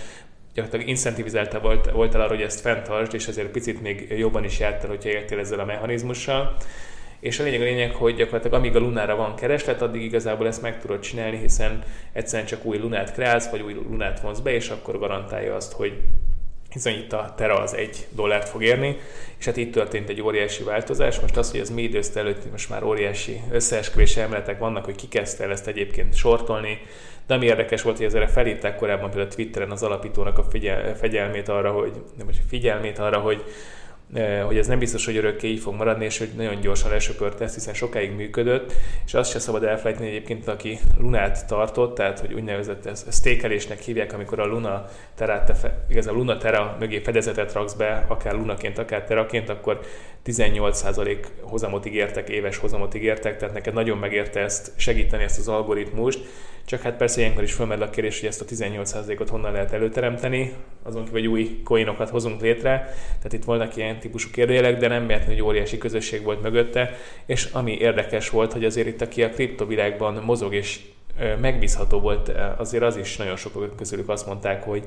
gyakorlatilag 0.54 0.88
incentivizálta 0.88 1.60
volt, 1.60 1.90
volt 1.90 2.14
el 2.14 2.20
arra, 2.20 2.34
hogy 2.34 2.42
ezt 2.42 2.60
fenntartsd, 2.60 3.14
és 3.14 3.26
ezért 3.26 3.48
picit 3.48 3.82
még 3.82 4.14
jobban 4.18 4.44
is 4.44 4.58
jártál, 4.58 4.88
hogyha 4.88 5.08
értél 5.08 5.38
ezzel 5.38 5.58
a 5.58 5.64
mechanizmussal. 5.64 6.56
És 7.20 7.38
a 7.38 7.42
lényeg 7.42 7.60
a 7.60 7.64
lényeg, 7.64 7.94
hogy 7.94 8.14
gyakorlatilag 8.14 8.58
amíg 8.58 8.76
a 8.76 8.78
lunára 8.78 9.16
van 9.16 9.34
kereslet, 9.34 9.82
addig 9.82 10.02
igazából 10.02 10.46
ezt 10.46 10.62
meg 10.62 10.80
tudod 10.80 11.00
csinálni, 11.00 11.36
hiszen 11.36 11.82
egyszerűen 12.12 12.48
csak 12.48 12.64
új 12.64 12.78
lunát 12.78 13.12
kreálsz, 13.12 13.50
vagy 13.50 13.60
új 13.60 13.72
lunát 13.72 14.20
vonsz 14.20 14.38
be, 14.38 14.54
és 14.54 14.68
akkor 14.68 14.98
garantálja 14.98 15.54
azt, 15.54 15.72
hogy 15.72 16.02
hiszen 16.76 16.92
itt 16.92 17.12
a 17.12 17.34
Tera 17.36 17.60
az 17.60 17.74
egy 17.74 18.06
dollárt 18.10 18.48
fog 18.48 18.62
érni, 18.62 18.96
és 19.38 19.44
hát 19.44 19.56
itt 19.56 19.72
történt 19.72 20.08
egy 20.08 20.20
óriási 20.20 20.62
változás. 20.62 21.20
Most 21.20 21.36
az, 21.36 21.50
hogy 21.50 21.60
ez 21.60 21.70
mi 21.70 21.82
időzt 21.82 22.16
előtt 22.16 22.50
most 22.50 22.68
már 22.68 22.82
óriási 22.82 23.40
összeesküvés 23.50 24.16
elméletek 24.16 24.58
vannak, 24.58 24.84
hogy 24.84 24.94
ki 24.94 25.08
kezdte 25.08 25.44
el 25.44 25.50
ezt 25.50 25.66
egyébként 25.66 26.14
sortolni, 26.14 26.78
de 27.26 27.34
ami 27.34 27.46
érdekes 27.46 27.82
volt, 27.82 27.96
hogy 27.96 28.06
ezzel 28.06 28.30
felhívták 28.30 28.76
korábban 28.76 29.10
például 29.10 29.34
Twitteren 29.34 29.70
az 29.70 29.82
alapítónak 29.82 30.38
a 30.38 30.42
figyel, 30.42 30.96
fegyelmét 30.96 31.48
arra, 31.48 31.72
hogy, 31.72 31.92
nem 32.16 32.26
most 32.26 32.40
figyelmét 32.48 32.98
arra, 32.98 33.18
hogy 33.18 33.44
hogy 34.46 34.58
ez 34.58 34.66
nem 34.66 34.78
biztos, 34.78 35.04
hogy 35.04 35.16
örökké 35.16 35.48
így 35.48 35.60
fog 35.60 35.74
maradni, 35.74 36.04
és 36.04 36.18
hogy 36.18 36.30
nagyon 36.36 36.60
gyorsan 36.60 36.90
lesöpört 36.90 37.40
ezt, 37.40 37.54
hiszen 37.54 37.74
sokáig 37.74 38.10
működött, 38.10 38.72
és 39.06 39.14
azt 39.14 39.30
se 39.30 39.38
szabad 39.38 39.64
elfelejteni 39.64 40.08
egyébként, 40.08 40.48
aki 40.48 40.78
Lunát 40.98 41.46
tartott, 41.46 41.94
tehát 41.94 42.20
hogy 42.20 42.32
úgynevezett 42.32 42.86
ez, 42.86 43.06
stékelésnek 43.10 43.80
hívják, 43.80 44.12
amikor 44.12 44.40
a 44.40 44.46
Luna 44.46 44.88
terát, 45.14 45.68
igaz, 45.88 46.06
a 46.06 46.12
Luna 46.12 46.36
Terra 46.36 46.76
mögé 46.78 46.98
fedezetet 46.98 47.52
raksz 47.52 47.74
be, 47.74 48.04
akár 48.08 48.34
Lunaként, 48.34 48.78
akár 48.78 49.04
Teraként, 49.04 49.48
akkor 49.48 49.80
18% 50.26 51.26
hozamot 51.40 51.86
ígértek, 51.86 52.28
éves 52.28 52.56
hozamot 52.56 52.94
ígértek, 52.94 53.36
tehát 53.36 53.54
neked 53.54 53.74
nagyon 53.74 53.98
megérte 53.98 54.40
ezt 54.40 54.72
segíteni 54.76 55.22
ezt 55.22 55.38
az 55.38 55.48
algoritmust, 55.48 56.20
csak 56.66 56.80
hát 56.80 56.96
persze 56.96 57.20
ilyenkor 57.20 57.42
is 57.42 57.52
fölmerül 57.52 57.82
a 57.82 57.90
kérdés, 57.90 58.20
hogy 58.20 58.28
ezt 58.28 58.40
a 58.40 58.44
18%-ot 58.44 59.28
honnan 59.28 59.52
lehet 59.52 59.72
előteremteni, 59.72 60.52
azon 60.82 61.04
kívül, 61.04 61.20
hogy 61.20 61.28
új 61.28 61.60
coinokat 61.64 62.10
hozunk 62.10 62.40
létre. 62.40 62.70
Tehát 63.16 63.32
itt 63.32 63.44
voltak 63.44 63.76
ilyen 63.76 63.98
típusú 64.00 64.30
kérdőjelek, 64.30 64.78
de 64.78 64.88
nem 64.88 65.06
véletlenül, 65.06 65.34
hogy 65.34 65.44
óriási 65.44 65.78
közösség 65.78 66.22
volt 66.22 66.42
mögötte. 66.42 66.96
És 67.26 67.44
ami 67.44 67.72
érdekes 67.72 68.30
volt, 68.30 68.52
hogy 68.52 68.64
azért 68.64 68.86
itt, 68.86 69.00
aki 69.00 69.22
a 69.22 69.30
kriptovilágban 69.30 70.14
mozog 70.14 70.54
és 70.54 70.80
megbízható 71.40 72.00
volt, 72.00 72.32
azért 72.56 72.82
az 72.82 72.96
is 72.96 73.16
nagyon 73.16 73.36
sok 73.36 73.76
közülük 73.76 74.08
azt 74.08 74.26
mondták, 74.26 74.62
hogy 74.62 74.84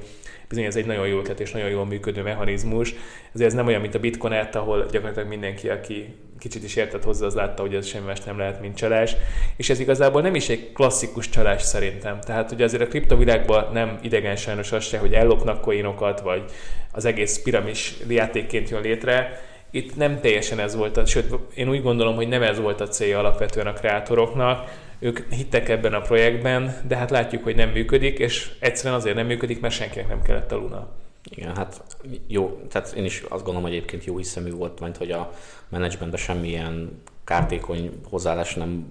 bizony 0.50 0.63
ez 0.63 0.76
egy 0.76 0.86
nagyon 0.86 1.08
jó 1.08 1.20
ötlet 1.20 1.39
és 1.39 1.52
nagyon 1.52 1.70
jól 1.70 1.86
működő 1.86 2.22
mechanizmus. 2.22 2.94
Ezért 3.34 3.50
ez 3.50 3.56
nem 3.56 3.68
olyan, 3.68 3.82
mint 3.82 3.96
a 3.96 4.00
Bitcoin 4.00 4.48
ahol 4.52 4.86
gyakorlatilag 4.92 5.28
mindenki, 5.28 5.70
aki 5.70 6.15
kicsit 6.39 6.63
is 6.63 6.76
értett 6.76 7.04
hozzá, 7.04 7.26
az 7.26 7.34
látta, 7.34 7.62
hogy 7.62 7.76
ez 7.76 7.88
semmi 7.88 8.06
más 8.06 8.20
nem 8.20 8.38
lehet, 8.38 8.62
mint 8.62 8.76
csalás. 8.76 9.15
És 9.58 9.70
ez 9.70 9.80
igazából 9.80 10.22
nem 10.22 10.36
is 10.36 10.50
egy 10.50 10.72
klasszikus 10.74 11.30
csalás 11.30 11.62
szerintem. 11.62 12.20
Tehát 12.20 12.52
ugye 12.52 12.63
azért 12.63 12.84
a 12.84 12.88
kriptovilágban 12.88 13.74
nem 13.74 14.00
idegen 14.02 14.36
sajnos 14.36 14.72
az 14.72 14.84
se, 14.84 14.98
hogy 14.98 15.13
ellopnak 15.13 15.62
coinokat, 15.62 16.20
vagy 16.20 16.44
az 16.92 17.06
egész 17.06 17.42
piramis 17.42 17.96
játékként 18.08 18.70
jön 18.70 18.82
létre. 18.82 19.42
Itt 19.71 19.95
nem 19.95 20.19
teljesen 20.19 20.60
ez 20.60 20.75
volt, 20.75 20.97
a, 20.97 21.05
sőt, 21.05 21.36
én 21.55 21.69
úgy 21.69 21.82
gondolom, 21.82 22.15
hogy 22.15 22.27
nem 22.27 22.41
ez 22.41 22.60
volt 22.60 22.82
a 22.82 22.88
célja 22.88 23.19
alapvetően 23.19 23.67
a 23.67 23.73
kreátoroknak, 23.73 24.69
ők 24.99 25.34
hittek 25.34 25.69
ebben 25.69 25.93
a 25.93 26.01
projektben, 26.01 26.82
de 26.88 26.95
hát 26.95 27.10
látjuk, 27.10 27.43
hogy 27.43 27.55
nem 27.55 27.69
működik, 27.69 28.19
és 28.19 28.51
egyszerűen 28.60 28.99
azért 28.99 29.15
nem 29.15 29.25
működik, 29.25 29.60
mert 29.60 29.73
senkinek 29.73 30.08
nem 30.08 30.21
kellett 30.21 30.51
a 30.51 30.55
Luna. 30.55 30.88
Igen, 31.23 31.55
hát 31.55 31.84
jó, 32.27 32.62
tehát 32.69 32.93
én 32.93 33.05
is 33.05 33.19
azt 33.21 33.43
gondolom, 33.43 33.62
hogy 33.62 33.71
egyébként 33.71 34.05
jó 34.05 34.17
hiszemű 34.17 34.51
volt, 34.51 34.79
mert 34.79 34.97
hogy 34.97 35.12
a 35.12 35.32
menedzsmentben 35.69 36.19
semmilyen 36.19 37.01
kártékony 37.23 37.91
hozzáállás 38.10 38.53
nem 38.55 38.88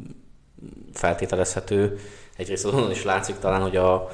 feltételezhető. 0.93 1.99
Egyrészt 2.37 2.65
azon 2.65 2.91
is 2.91 3.05
látszik 3.05 3.39
talán, 3.39 3.61
hogy 3.61 3.77
a, 3.77 4.09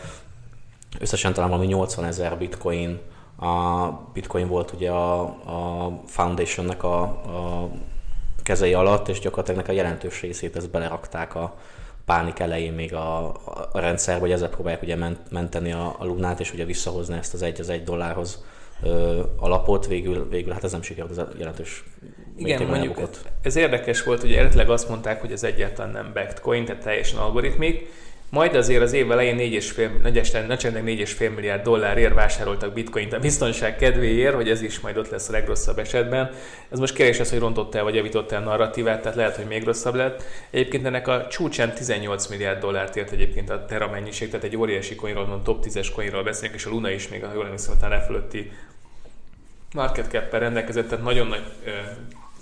összesen 0.98 1.32
talán 1.32 1.50
valami 1.50 1.66
80 1.66 2.04
ezer 2.04 2.38
bitcoin, 2.38 2.98
a 3.36 3.88
bitcoin 4.12 4.48
volt 4.48 4.72
ugye 4.72 4.90
a, 4.90 5.20
a 5.22 5.92
foundationnek 6.06 6.82
a, 6.82 7.02
a 7.02 7.68
kezei 8.42 8.74
alatt, 8.74 9.08
és 9.08 9.18
gyakorlatilag 9.18 9.68
a 9.68 9.72
jelentős 9.72 10.20
részét 10.20 10.56
ezt 10.56 10.70
belerakták 10.70 11.34
a, 11.34 11.54
pánik 12.04 12.38
elején 12.38 12.72
még 12.72 12.94
a, 12.94 13.26
a 13.72 13.78
rendszer, 13.78 14.20
hogy 14.20 14.32
ezzel 14.32 14.48
próbálják 14.48 14.82
ugye 14.82 14.96
menteni 15.30 15.72
a, 15.72 15.96
a 15.98 16.04
lunát, 16.04 16.40
és 16.40 16.52
ugye 16.52 16.64
visszahozni 16.64 17.16
ezt 17.16 17.34
az 17.34 17.42
egy 17.42 17.60
az 17.60 17.68
egy 17.68 17.82
dollárhoz 17.82 18.44
ö, 18.82 19.22
alapot, 19.36 19.86
végül, 19.86 20.28
végül 20.28 20.52
hát 20.52 20.64
ez 20.64 20.72
nem 20.72 20.82
sikerült, 20.82 21.18
ez 21.18 21.26
jelentős 21.38 21.84
igen, 22.36 22.66
mondjuk 22.66 22.98
elbukott. 22.98 23.32
ez 23.42 23.56
érdekes 23.56 24.02
volt, 24.02 24.20
hogy 24.20 24.32
eredetileg 24.32 24.70
azt 24.70 24.88
mondták, 24.88 25.20
hogy 25.20 25.32
ez 25.32 25.42
egyáltalán 25.42 25.92
nem 25.92 26.10
backed 26.14 26.40
coin, 26.40 26.64
tehát 26.64 26.82
teljesen 26.82 27.18
algoritmik, 27.18 27.90
Majd 28.34 28.54
azért 28.54 28.82
az 28.82 28.92
év 28.92 29.10
elején 29.10 29.36
4,5, 29.36 30.02
nagyjából 30.02 30.56
4,5 30.56 31.34
milliárd 31.34 31.62
dollárért 31.62 32.14
vásároltak 32.14 32.72
bitcoint 32.72 33.12
a 33.12 33.18
biztonság 33.18 33.76
kedvéért, 33.76 34.34
hogy 34.34 34.50
ez 34.50 34.62
is 34.62 34.80
majd 34.80 34.96
ott 34.96 35.08
lesz 35.08 35.28
a 35.28 35.32
legrosszabb 35.32 35.78
esetben. 35.78 36.30
Ez 36.70 36.78
most 36.78 36.94
kérdés 36.94 37.20
az, 37.20 37.30
hogy 37.30 37.38
rontott 37.38 37.74
el 37.74 37.82
vagy 37.82 37.94
javított 37.94 38.32
el 38.32 38.40
narratívát, 38.40 39.00
tehát 39.02 39.16
lehet, 39.16 39.36
hogy 39.36 39.44
még 39.44 39.64
rosszabb 39.64 39.94
lett. 39.94 40.22
Egyébként 40.50 40.86
ennek 40.86 41.08
a 41.08 41.26
csúcsán 41.26 41.74
18 41.74 42.26
milliárd 42.26 42.60
dollárt 42.60 42.96
ért 42.96 43.10
egyébként 43.10 43.50
a 43.50 43.64
Terra 43.64 43.88
mennyiség, 43.88 44.30
tehát 44.30 44.44
egy 44.44 44.56
óriási 44.56 44.94
coinról, 44.94 45.26
mondom, 45.26 45.42
top 45.42 45.64
10-es 45.66 45.88
coinról 45.94 46.22
beszélünk, 46.22 46.54
és 46.58 46.66
a 46.66 46.70
Luna 46.70 46.90
is 46.90 47.08
még, 47.08 47.24
a 47.24 47.30
jól 47.34 47.44
emlékszem, 47.44 47.78
talán 47.80 48.04
fölötti 48.06 48.52
market 49.74 50.10
cap 50.10 50.32
rendelkezett, 50.32 50.88
tehát 50.88 51.04
nagyon 51.04 51.26
nagy 51.26 51.42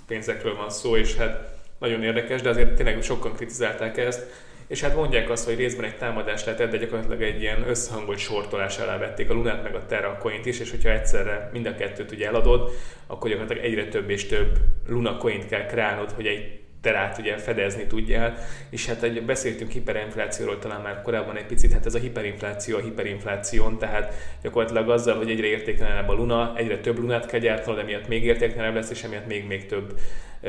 pénzekről 0.07 0.55
van 0.55 0.69
szó, 0.69 0.97
és 0.97 1.15
hát 1.15 1.57
nagyon 1.79 2.03
érdekes, 2.03 2.41
de 2.41 2.49
azért 2.49 2.75
tényleg 2.75 3.03
sokan 3.03 3.33
kritizálták 3.33 3.97
ezt 3.97 4.25
és 4.67 4.81
hát 4.81 4.95
mondják 4.95 5.29
azt, 5.29 5.45
hogy 5.45 5.55
részben 5.55 5.85
egy 5.85 5.97
támadás 5.97 6.45
lett, 6.45 6.63
de 6.63 6.77
gyakorlatilag 6.77 7.21
egy 7.21 7.41
ilyen 7.41 7.67
összehangolt 7.67 8.17
sortolás 8.17 8.79
alá 8.79 8.97
vették 8.97 9.29
a 9.29 9.33
Lunát 9.33 9.63
meg 9.63 9.75
a 9.75 9.85
Terra 9.85 10.17
coint 10.17 10.45
is, 10.45 10.59
és 10.59 10.69
hogyha 10.69 10.89
egyszerre 10.89 11.49
mind 11.53 11.65
a 11.65 11.75
kettőt 11.75 12.11
ugye 12.11 12.27
eladod, 12.27 12.71
akkor 13.07 13.29
gyakorlatilag 13.29 13.71
egyre 13.71 13.87
több 13.87 14.09
és 14.09 14.25
több 14.25 14.57
Luna 14.87 15.17
coint 15.17 15.47
kell 15.47 15.65
kreálnod, 15.65 16.11
hogy 16.11 16.25
egy 16.25 16.61
terát 16.83 17.17
ugye 17.17 17.37
fedezni 17.37 17.87
tudjál, 17.87 18.37
és 18.69 18.87
hát 18.87 19.03
egy, 19.03 19.23
beszéltünk 19.23 19.71
hiperinflációról 19.71 20.59
talán 20.59 20.81
már 20.81 21.01
korábban 21.01 21.37
egy 21.37 21.45
picit, 21.45 21.71
hát 21.71 21.85
ez 21.85 21.95
a 21.95 21.99
hiperinfláció 21.99 22.77
a 22.77 22.81
hiperinfláción, 22.81 23.77
tehát 23.77 24.13
gyakorlatilag 24.41 24.89
azzal, 24.89 25.17
hogy 25.17 25.29
egyre 25.29 25.47
értéktelenebb 25.47 26.09
a 26.09 26.13
luna, 26.13 26.53
egyre 26.55 26.77
több 26.77 26.99
lunát 26.99 27.25
kell 27.25 27.39
gyártanod, 27.39 27.79
emiatt 27.79 28.07
még 28.07 28.23
értéktelenebb 28.23 28.75
lesz, 28.75 28.89
és 28.89 29.03
emiatt 29.03 29.27
még, 29.27 29.47
még 29.47 29.65
több 29.65 29.99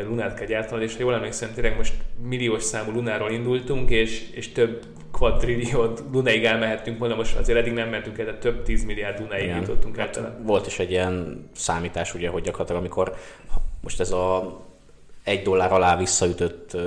lunát 0.03 0.35
kell 0.35 0.47
gyártanod, 0.47 0.83
és 0.83 0.93
ha 0.97 1.01
jól 1.01 1.15
emlékszem, 1.15 1.53
tényleg 1.55 1.77
most 1.77 1.95
milliós 2.29 2.63
számú 2.63 2.93
lunáról 2.93 3.31
indultunk, 3.31 3.91
és, 3.91 4.31
és 4.31 4.53
több 4.53 4.83
kvadrillió 5.13 5.93
lunáig 6.13 6.45
elmehettünk 6.45 6.99
volna, 6.99 7.15
most 7.15 7.37
azért 7.37 7.59
eddig 7.59 7.73
nem 7.73 7.89
mentünk 7.89 8.19
el, 8.19 8.25
de 8.25 8.35
több 8.35 8.63
10 8.63 8.85
milliárd 8.85 9.21
lunáig 9.21 9.55
jutottunk 9.55 9.97
hát 9.97 10.21
Volt 10.43 10.67
is 10.67 10.79
egy 10.79 10.91
ilyen 10.91 11.47
számítás, 11.55 12.15
ugye, 12.15 12.29
hogy 12.29 12.43
gyakorlatilag 12.43 12.81
amikor 12.81 13.15
most 13.81 14.01
ez 14.01 14.11
a 14.11 14.59
egy 15.25 15.43
dollár 15.43 15.73
alá 15.73 15.97
visszaütött 15.97 16.75
uh, 16.75 16.81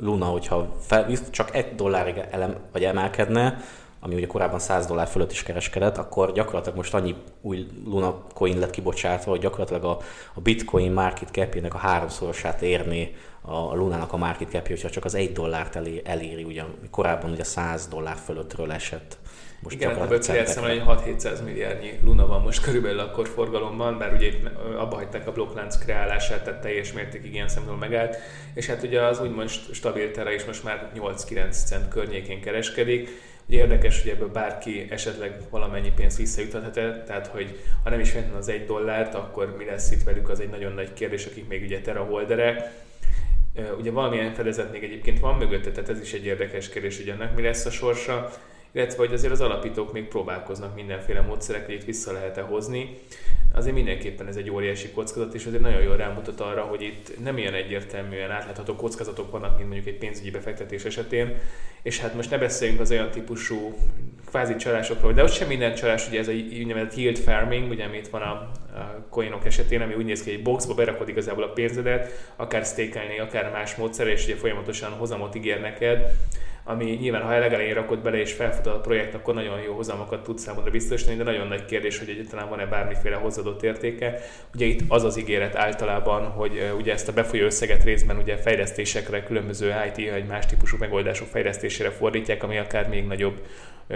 Luna, 0.00 0.24
hogyha 0.24 0.76
fel, 0.80 1.10
csak 1.30 1.54
egy 1.54 1.74
dollárig 1.74 2.22
elem, 2.30 2.56
vagy 2.72 2.84
emelkedne, 2.84 3.58
ami 4.00 4.14
ugye 4.14 4.26
korábban 4.26 4.58
100 4.58 4.86
dollár 4.86 5.08
fölött 5.08 5.30
is 5.30 5.42
kereskedett, 5.42 5.98
akkor 5.98 6.32
gyakorlatilag 6.32 6.76
most 6.76 6.94
annyi 6.94 7.14
új 7.40 7.66
Luna 7.84 8.22
coin 8.34 8.58
lett 8.58 8.70
kibocsátva, 8.70 9.30
hogy 9.30 9.40
gyakorlatilag 9.40 9.84
a, 9.84 9.98
a 10.34 10.40
bitcoin 10.40 10.92
market 10.92 11.28
cap 11.30 11.56
a 11.70 11.78
háromszorosát 11.78 12.62
érni 12.62 13.14
a 13.42 13.74
Lunának 13.74 14.12
a 14.12 14.16
market 14.16 14.50
cap 14.50 14.68
hogyha 14.68 14.90
csak 14.90 15.04
az 15.04 15.14
egy 15.14 15.32
dollárt 15.32 15.76
elé, 15.76 16.02
eléri, 16.04 16.44
ugye 16.44 16.62
korábban 16.90 17.30
ugye 17.30 17.44
100 17.44 17.86
dollár 17.88 18.16
fölöttről 18.24 18.72
esett. 18.72 19.18
Most 19.62 19.76
Igen, 19.76 20.02
ebből 20.02 20.18
kijelzem, 20.18 20.64
hogy 20.64 20.82
6-700 20.86 21.44
milliárdnyi 21.44 21.98
Luna 22.04 22.26
van 22.26 22.42
most 22.42 22.62
körülbelül 22.62 22.98
akkor 22.98 23.28
forgalomban, 23.28 23.98
bár 23.98 24.12
ugye 24.12 24.32
abba 24.78 24.96
hagyták 24.96 25.26
a 25.26 25.32
blokklánc 25.32 25.78
kreálását, 25.78 26.44
tehát 26.44 26.60
teljes 26.60 26.92
mértékig 26.92 27.34
ilyen 27.34 27.48
szempontból 27.48 27.88
megállt, 27.88 28.16
és 28.54 28.66
hát 28.66 28.82
ugye 28.82 29.02
az 29.02 29.20
úgymond 29.20 29.48
stabil 29.48 30.10
tere 30.10 30.34
is 30.34 30.44
most 30.44 30.64
már 30.64 30.90
8-9 30.96 31.64
cent 31.64 31.88
környékén 31.88 32.40
kereskedik, 32.40 33.08
érdekes, 33.52 34.02
hogy 34.02 34.10
ebből 34.10 34.28
bárki 34.28 34.86
esetleg 34.90 35.40
valamennyi 35.50 35.92
pénzt 35.96 36.16
visszajuthat, 36.16 36.72
tehát 37.06 37.26
hogy 37.26 37.60
ha 37.84 37.90
nem 37.90 38.00
is 38.00 38.14
az 38.38 38.48
egy 38.48 38.66
dollárt, 38.66 39.14
akkor 39.14 39.56
mi 39.56 39.64
lesz 39.64 39.90
itt 39.90 40.02
velük, 40.02 40.28
az 40.28 40.40
egy 40.40 40.50
nagyon 40.50 40.72
nagy 40.72 40.92
kérdés, 40.92 41.26
akik 41.26 41.48
még 41.48 41.62
ugye 41.62 41.80
teraholderek. 41.80 42.70
Ugye 43.78 43.90
valamilyen 43.90 44.34
fedezet 44.34 44.72
még 44.72 44.82
egyébként 44.82 45.20
van 45.20 45.34
mögötte, 45.34 45.70
tehát 45.70 45.90
ez 45.90 46.00
is 46.00 46.12
egy 46.12 46.24
érdekes 46.24 46.68
kérdés, 46.68 46.96
hogy 46.96 47.08
ennek 47.08 47.34
mi 47.34 47.42
lesz 47.42 47.64
a 47.66 47.70
sorsa 47.70 48.30
illetve 48.72 48.98
hogy 48.98 49.12
azért 49.12 49.32
az 49.32 49.40
alapítók 49.40 49.92
még 49.92 50.08
próbálkoznak 50.08 50.74
mindenféle 50.74 51.20
módszerek, 51.20 51.66
hogy 51.66 51.74
itt 51.74 51.84
vissza 51.84 52.12
lehet-e 52.12 52.40
hozni. 52.40 52.94
Azért 53.52 53.74
mindenképpen 53.74 54.26
ez 54.26 54.36
egy 54.36 54.50
óriási 54.50 54.90
kockázat, 54.90 55.34
és 55.34 55.46
azért 55.46 55.62
nagyon 55.62 55.82
jól 55.82 55.96
rámutat 55.96 56.40
arra, 56.40 56.62
hogy 56.62 56.82
itt 56.82 57.22
nem 57.22 57.38
ilyen 57.38 57.54
egyértelműen 57.54 58.30
átlátható 58.30 58.74
kockázatok 58.76 59.30
vannak, 59.30 59.56
mint 59.56 59.68
mondjuk 59.68 59.94
egy 59.94 59.98
pénzügyi 59.98 60.30
befektetés 60.30 60.84
esetén, 60.84 61.36
és 61.82 62.00
hát 62.00 62.14
most 62.14 62.30
ne 62.30 62.38
beszéljünk 62.38 62.80
az 62.80 62.90
olyan 62.90 63.10
típusú 63.10 63.74
kvázi 64.26 64.56
csalásokról, 64.56 65.12
de 65.12 65.22
ott 65.22 65.32
sem 65.32 65.48
minden 65.48 65.74
csalás, 65.74 66.08
ugye 66.08 66.18
ez 66.18 66.28
a 66.28 66.32
úgynevezett 66.32 66.96
yield 66.96 67.18
farming, 67.18 67.70
ugye 67.70 67.84
amit 67.84 68.08
van 68.08 68.22
a, 68.22 68.32
a 68.78 69.06
coinok 69.10 69.44
esetén, 69.44 69.80
ami 69.80 69.94
úgy 69.94 70.04
néz 70.04 70.22
ki, 70.22 70.30
hogy 70.30 70.38
egy 70.38 70.44
boxba 70.44 70.74
berakod 70.74 71.08
igazából 71.08 71.44
a 71.44 71.52
pénzedet, 71.52 72.32
akár 72.36 72.64
stakelni, 72.64 73.18
akár 73.18 73.50
más 73.52 73.74
módszerrel, 73.74 74.12
és 74.12 74.24
ugye 74.24 74.36
folyamatosan 74.36 74.90
hozamot 74.90 75.34
ígér 75.34 75.60
neked, 75.60 76.12
ami 76.64 76.84
nyilván, 76.84 77.22
ha 77.22 77.38
legelején 77.38 77.74
rakod 77.74 77.98
bele 77.98 78.16
és 78.16 78.32
felfut 78.32 78.66
a 78.66 78.80
projekt, 78.80 79.14
akkor 79.14 79.34
nagyon 79.34 79.60
jó 79.60 79.74
hozamokat 79.74 80.22
tud 80.22 80.38
számodra 80.38 80.70
biztosítani, 80.70 81.16
de 81.16 81.22
nagyon 81.22 81.46
nagy 81.46 81.64
kérdés, 81.64 81.98
hogy 81.98 82.08
egyáltalán 82.08 82.48
van-e 82.48 82.66
bármiféle 82.66 83.16
hozzáadott 83.16 83.62
értéke. 83.62 84.18
Ugye 84.54 84.66
itt 84.66 84.80
az 84.88 85.04
az 85.04 85.18
ígéret 85.18 85.56
általában, 85.56 86.22
hogy 86.22 86.72
ugye 86.78 86.92
ezt 86.92 87.08
a 87.08 87.12
befolyó 87.12 87.44
összeget 87.44 87.84
részben 87.84 88.16
ugye 88.16 88.36
fejlesztésekre, 88.36 89.22
különböző 89.22 89.74
IT 89.86 90.10
vagy 90.10 90.26
más 90.26 90.46
típusú 90.46 90.76
megoldások 90.78 91.28
fejlesztésére 91.28 91.90
fordítják, 91.90 92.42
ami 92.42 92.58
akár 92.58 92.88
még 92.88 93.06
nagyobb 93.06 93.40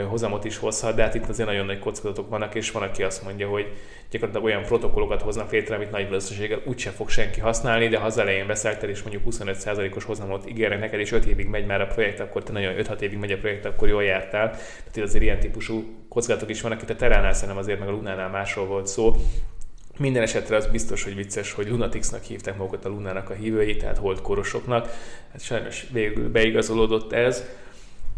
hozamot 0.03 0.45
is 0.45 0.57
hozhat, 0.57 0.95
de 0.95 1.03
hát 1.03 1.15
itt 1.15 1.29
azért 1.29 1.49
nagyon 1.49 1.67
nagy 1.67 1.79
kockázatok 1.79 2.29
vannak, 2.29 2.55
és 2.55 2.71
van, 2.71 2.83
aki 2.83 3.03
azt 3.03 3.23
mondja, 3.25 3.49
hogy 3.49 3.67
gyakorlatilag 4.11 4.47
olyan 4.47 4.63
protokollokat 4.63 5.23
hoznak 5.23 5.51
létre, 5.53 5.75
amit 5.75 5.91
nagy 5.91 6.09
valószínűséggel 6.09 6.63
úgyse 6.65 6.91
fog 6.91 7.09
senki 7.09 7.41
használni, 7.41 7.89
de 7.89 7.99
ha 7.99 8.07
az 8.07 8.19
elején 8.19 8.47
beszálltál, 8.47 8.91
és 8.91 9.03
mondjuk 9.03 9.23
25%-os 9.31 10.05
hozamot 10.05 10.49
ígérnek 10.49 10.81
neked, 10.81 11.01
és 11.01 11.13
5 11.13 11.25
évig 11.25 11.47
megy 11.47 11.67
már 11.67 11.81
a 11.81 11.87
projekt, 11.87 12.21
akkor 12.21 12.43
te 12.43 12.53
nagyon 12.55 12.75
5-6 12.79 13.01
évig 13.01 13.19
megy 13.19 13.33
a 13.33 13.39
projekt, 13.39 13.65
akkor 13.65 13.89
jól 13.89 14.05
jártál. 14.05 14.51
Tehát 14.51 15.09
azért 15.09 15.23
ilyen 15.23 15.39
típusú 15.39 15.85
kockázatok 16.09 16.51
is 16.51 16.61
vannak, 16.61 16.83
itt 16.83 16.91
a 16.91 16.97
Teránál 16.97 17.33
szerintem 17.33 17.59
azért 17.59 17.79
meg 17.79 17.89
a 17.89 17.91
Lunánál 17.91 18.29
másról 18.29 18.67
volt 18.67 18.87
szó, 18.87 19.17
minden 19.99 20.23
esetre 20.23 20.57
az 20.57 20.67
biztos, 20.67 21.05
hogy 21.05 21.15
vicces, 21.15 21.53
hogy 21.53 21.69
Lunatixnak 21.69 22.23
hívták 22.23 22.57
magukat 22.57 22.85
a 22.85 22.89
Lunának 22.89 23.31
a 23.31 23.35
hívői, 23.35 23.77
tehát 23.77 23.99
holdkorosoknak. 23.99 24.87
Hát 25.33 25.41
sajnos 25.41 25.87
végül 25.93 26.31
beigazolódott 26.31 27.13
ez 27.13 27.45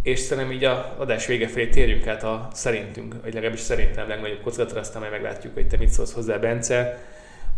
és 0.06 0.18
szerintem 0.18 0.52
így 0.52 0.64
a 0.64 0.94
adás 0.98 1.26
vége 1.26 1.48
felé 1.48 1.66
térjünk 1.66 2.06
át 2.06 2.22
a 2.22 2.48
szerintünk, 2.52 3.14
vagy 3.22 3.34
legalábbis 3.34 3.60
szerintem 3.60 4.08
legnagyobb 4.08 4.40
kockázatra, 4.42 4.80
aztán 4.80 5.00
majd 5.00 5.12
meglátjuk, 5.12 5.54
hogy 5.54 5.66
te 5.66 5.76
mit 5.76 5.88
szólsz 5.88 6.12
hozzá, 6.12 6.36
Bence. 6.36 6.98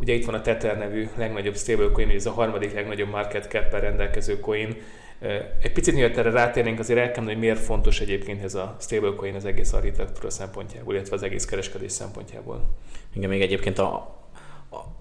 Ugye 0.01 0.13
itt 0.13 0.25
van 0.25 0.35
a 0.35 0.41
Tether 0.41 0.79
nevű 0.79 1.09
legnagyobb 1.17 1.57
stablecoin, 1.57 2.09
ez 2.09 2.27
a 2.27 2.31
harmadik 2.31 2.75
legnagyobb 2.75 3.09
market 3.09 3.49
cap 3.49 3.81
rendelkező 3.81 4.41
coin. 4.41 4.77
Egy 5.63 5.73
picit 5.73 5.95
mielőtt 5.95 6.17
erre 6.17 6.31
rátérnénk, 6.31 6.79
azért 6.79 6.99
el 6.99 7.11
kell 7.11 7.25
hogy 7.25 7.39
miért 7.39 7.59
fontos 7.59 8.01
egyébként 8.01 8.43
ez 8.43 8.55
a 8.55 8.77
stablecoin 8.81 9.35
az 9.35 9.45
egész 9.45 9.73
architektúra 9.73 10.31
szempontjából, 10.31 10.95
illetve 10.95 11.17
az 11.17 11.23
egész 11.23 11.45
kereskedés 11.45 11.93
szempontjából. 11.93 12.65
Igen, 13.13 13.29
még 13.29 13.41
egyébként 13.41 13.79
a, 13.79 14.18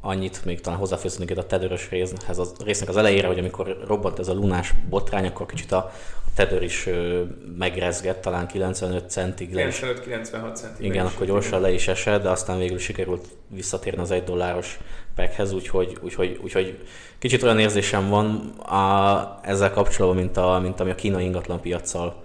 annyit 0.01 0.45
még 0.45 0.61
talán 0.61 0.79
hozzáfűznék 0.79 1.37
a 1.37 1.45
tedőrös 1.45 1.89
részhez, 1.89 2.39
az 2.39 2.53
résznek 2.65 2.89
az 2.89 2.97
elejére, 2.97 3.27
hogy 3.27 3.39
amikor 3.39 3.83
robbant 3.87 4.19
ez 4.19 4.27
a 4.27 4.33
lunás 4.33 4.73
botrány, 4.89 5.25
akkor 5.25 5.45
kicsit 5.45 5.71
a, 5.71 5.77
a 6.25 6.29
tedőr 6.35 6.63
is 6.63 6.85
ö, 6.85 7.23
megrezgett, 7.57 8.21
talán 8.21 8.47
95 8.47 9.09
centig 9.09 9.53
le 9.53 9.67
95-96 9.69 10.55
centig. 10.55 10.85
Igen, 10.85 11.05
akkor 11.05 11.25
gyorsan 11.25 11.61
le 11.61 11.71
is 11.71 11.87
esett, 11.87 12.23
de 12.23 12.29
aztán 12.29 12.57
végül 12.57 12.77
sikerült 12.77 13.27
visszatérni 13.47 14.01
az 14.01 14.11
egy 14.11 14.23
dolláros 14.23 14.79
pekhez, 15.15 15.51
úgyhogy, 15.51 15.97
úgyhogy, 16.01 16.39
úgyhogy 16.43 16.87
kicsit 17.19 17.43
olyan 17.43 17.59
érzésem 17.59 18.09
van 18.09 18.49
a, 18.49 19.39
ezzel 19.43 19.71
kapcsolatban, 19.71 20.23
mint, 20.23 20.37
a, 20.37 20.59
mint 20.59 20.79
ami 20.79 20.89
a 20.89 20.95
kínai 20.95 21.23
ingatlan 21.23 21.61
piacsal 21.61 22.23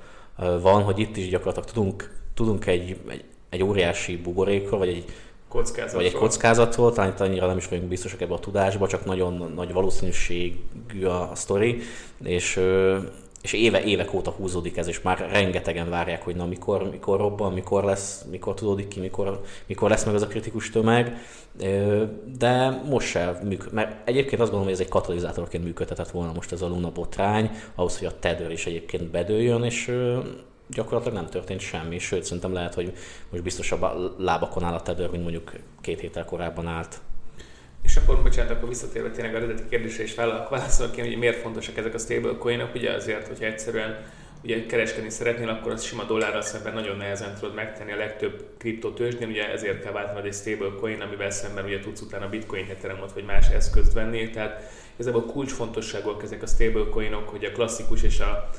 van, 0.60 0.82
hogy 0.82 0.98
itt 0.98 1.16
is 1.16 1.28
gyakorlatilag 1.28 1.68
tudunk, 1.68 2.20
tudunk 2.34 2.66
egy, 2.66 2.96
egy, 3.08 3.24
egy 3.50 3.62
óriási 3.62 4.16
buborékról, 4.16 4.78
vagy 4.78 4.88
egy 4.88 5.04
kockázatról. 5.52 6.02
Vagy 6.02 6.12
egy 6.12 6.18
kockázatról, 6.18 6.92
talán 6.92 7.10
itt 7.10 7.20
annyira 7.20 7.46
nem 7.46 7.56
is 7.56 7.68
vagyunk 7.68 7.88
biztosak 7.88 8.20
ebbe 8.20 8.34
a 8.34 8.38
tudásba, 8.38 8.86
csak 8.86 9.04
nagyon 9.04 9.52
nagy 9.54 9.72
valószínűségű 9.72 11.04
a, 11.04 11.30
a 11.30 11.34
sztori, 11.34 11.80
és, 12.24 12.60
és 13.42 13.52
éve, 13.52 13.84
évek 13.84 14.14
óta 14.14 14.30
húzódik 14.30 14.76
ez, 14.76 14.88
és 14.88 15.00
már 15.02 15.28
rengetegen 15.30 15.90
várják, 15.90 16.22
hogy 16.22 16.36
na 16.36 16.46
mikor, 16.46 16.90
mikor 16.90 17.18
robban, 17.18 17.52
mikor 17.52 17.84
lesz, 17.84 18.24
mikor 18.30 18.54
tudódik 18.54 18.88
ki, 18.88 19.00
mikor, 19.00 19.40
mikor 19.66 19.90
lesz 19.90 20.04
meg 20.04 20.14
az 20.14 20.22
a 20.22 20.26
kritikus 20.26 20.70
tömeg, 20.70 21.16
de 22.38 22.82
most 22.88 23.08
se 23.08 23.40
működik, 23.44 23.72
mert 23.72 24.08
egyébként 24.08 24.40
azt 24.40 24.50
gondolom, 24.50 24.64
hogy 24.64 24.72
ez 24.72 24.80
egy 24.80 24.88
katalizátorként 24.88 25.64
működhetett 25.64 26.10
volna 26.10 26.32
most 26.32 26.52
ez 26.52 26.62
a 26.62 26.68
Luna 26.68 26.90
botrány, 26.90 27.50
ahhoz, 27.74 27.98
hogy 27.98 28.06
a 28.06 28.18
Tether 28.18 28.50
is 28.50 28.66
egyébként 28.66 29.10
bedőljön, 29.10 29.64
és 29.64 29.92
gyakorlatilag 30.74 31.16
nem 31.16 31.26
történt 31.30 31.60
semmi, 31.60 31.98
sőt 31.98 32.24
szerintem 32.24 32.52
lehet, 32.52 32.74
hogy 32.74 32.92
most 33.30 33.42
biztosabb 33.42 33.82
a 33.82 34.14
lábakon 34.18 34.64
áll 34.64 34.74
a 34.74 34.82
Tether, 34.82 35.10
mint 35.10 35.22
mondjuk 35.22 35.52
két 35.80 36.00
héttel 36.00 36.24
korábban 36.24 36.66
állt. 36.66 37.00
És 37.82 37.96
akkor, 37.96 38.22
bocsánat, 38.22 38.50
akkor 38.50 38.68
visszatérve 38.68 39.10
tényleg 39.10 39.34
a 39.34 39.36
eredeti 39.36 39.62
kérdésre 39.68 40.02
is 40.02 40.14
válaszolok 40.14 40.96
én, 40.96 41.04
hogy 41.04 41.16
miért 41.16 41.40
fontosak 41.40 41.76
ezek 41.76 41.94
a 41.94 41.98
stablecoinok, 41.98 42.74
ugye 42.74 42.92
azért, 42.92 43.28
hogyha 43.28 43.44
egyszerűen 43.44 44.04
ugye 44.42 44.66
kereskedni 44.66 45.10
szeretnél, 45.10 45.48
akkor 45.48 45.72
az 45.72 45.82
sima 45.82 46.04
dollárral 46.04 46.42
szemben 46.42 46.74
nagyon 46.74 46.96
nehezen 46.96 47.34
tudod 47.34 47.54
megtenni 47.54 47.92
a 47.92 47.96
legtöbb 47.96 48.44
kriptotőzsdén, 48.58 49.28
ugye 49.28 49.52
ezért 49.52 49.82
kell 49.82 49.92
váltanod 49.92 50.24
egy 50.24 50.34
stablecoin, 50.34 51.00
amivel 51.00 51.30
szemben 51.30 51.64
ugye 51.64 51.78
tudsz 51.78 52.00
utána 52.00 52.28
bitcoin 52.28 52.66
ethereumot 52.70 53.12
vagy 53.12 53.24
más 53.24 53.48
eszközt 53.48 53.92
venni, 53.92 54.30
tehát 54.30 54.70
igazából 54.94 55.24
kulcsfontosságúak 55.24 56.22
ezek 56.22 56.42
a 56.42 56.46
stablecoinok, 56.46 57.28
hogy 57.28 57.44
a 57.44 57.52
klasszikus 57.52 58.02
és 58.02 58.20
a 58.20 58.50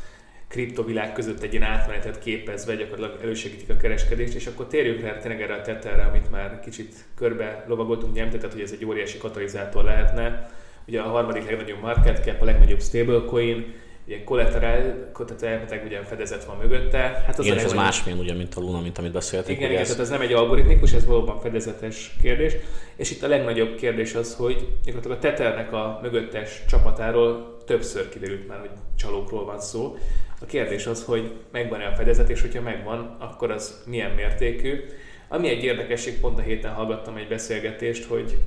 kriptovilág 0.53 1.13
között 1.13 1.41
egy 1.41 1.53
ilyen 1.53 1.65
átmenetet 1.65 2.19
képezve 2.19 2.75
gyakorlatilag 2.75 3.23
elősegítik 3.23 3.69
a 3.69 3.77
kereskedést, 3.77 4.33
és 4.33 4.47
akkor 4.47 4.67
térjünk 4.67 5.01
rá 5.01 5.17
tényleg 5.17 5.41
erre 5.41 5.53
a 5.53 5.61
tettelre, 5.61 6.03
amit 6.03 6.31
már 6.31 6.59
kicsit 6.59 6.95
körbe 7.15 7.65
lovagoltunk, 7.67 8.11
ugye 8.11 8.21
említetted, 8.21 8.51
hogy 8.51 8.61
ez 8.61 8.71
egy 8.71 8.85
óriási 8.85 9.17
katalizátor 9.17 9.83
lehetne. 9.83 10.49
Ugye 10.87 11.01
a 11.01 11.09
harmadik 11.09 11.45
legnagyobb 11.45 11.81
market 11.81 12.23
cap, 12.23 12.41
a 12.41 12.45
legnagyobb 12.45 12.81
stablecoin, 12.81 13.73
ilyen 14.05 14.23
collateral, 14.23 15.11
tehát 15.27 15.85
ugye 15.85 16.03
fedezet 16.03 16.45
van 16.45 16.57
mögötte. 16.57 16.97
Hát 16.97 17.39
az 17.39 17.45
igen, 17.45 17.57
ez 17.57 17.73
másmilyen 17.73 18.19
ugye, 18.19 18.33
mint 18.33 18.55
a 18.55 18.59
Luna, 18.59 18.81
mint 18.81 18.97
amit 18.97 19.11
beszéltünk. 19.11 19.57
Igen, 19.57 19.71
igen, 19.71 19.83
tehát 19.83 19.99
ez 19.99 20.09
nem 20.09 20.21
egy 20.21 20.33
algoritmikus, 20.33 20.93
ez 20.93 21.05
valóban 21.05 21.39
fedezetes 21.39 22.15
kérdés. 22.21 22.53
És 22.95 23.11
itt 23.11 23.23
a 23.23 23.27
legnagyobb 23.27 23.75
kérdés 23.75 24.15
az, 24.15 24.35
hogy 24.35 24.67
gyakorlatilag 24.85 25.17
a 25.17 25.21
Tethernek 25.21 25.73
a 25.73 25.99
mögöttes 26.01 26.61
csapatáról 26.67 27.57
többször 27.65 28.09
kiderült 28.09 28.47
már, 28.47 28.59
hogy 28.59 28.69
csalókról 28.95 29.45
van 29.45 29.59
szó. 29.59 29.97
A 30.43 30.45
kérdés 30.45 30.85
az, 30.85 31.03
hogy 31.03 31.31
megvan-e 31.51 31.87
a 31.87 31.95
fedezet, 31.95 32.29
és 32.29 32.41
hogyha 32.41 32.61
megvan, 32.61 33.15
akkor 33.19 33.51
az 33.51 33.83
milyen 33.85 34.11
mértékű. 34.11 34.79
Ami 35.27 35.49
egy 35.49 35.63
érdekesség, 35.63 36.19
pont 36.19 36.39
a 36.39 36.41
héten 36.41 36.73
hallgattam 36.73 37.17
egy 37.17 37.27
beszélgetést, 37.27 38.05
hogy 38.05 38.37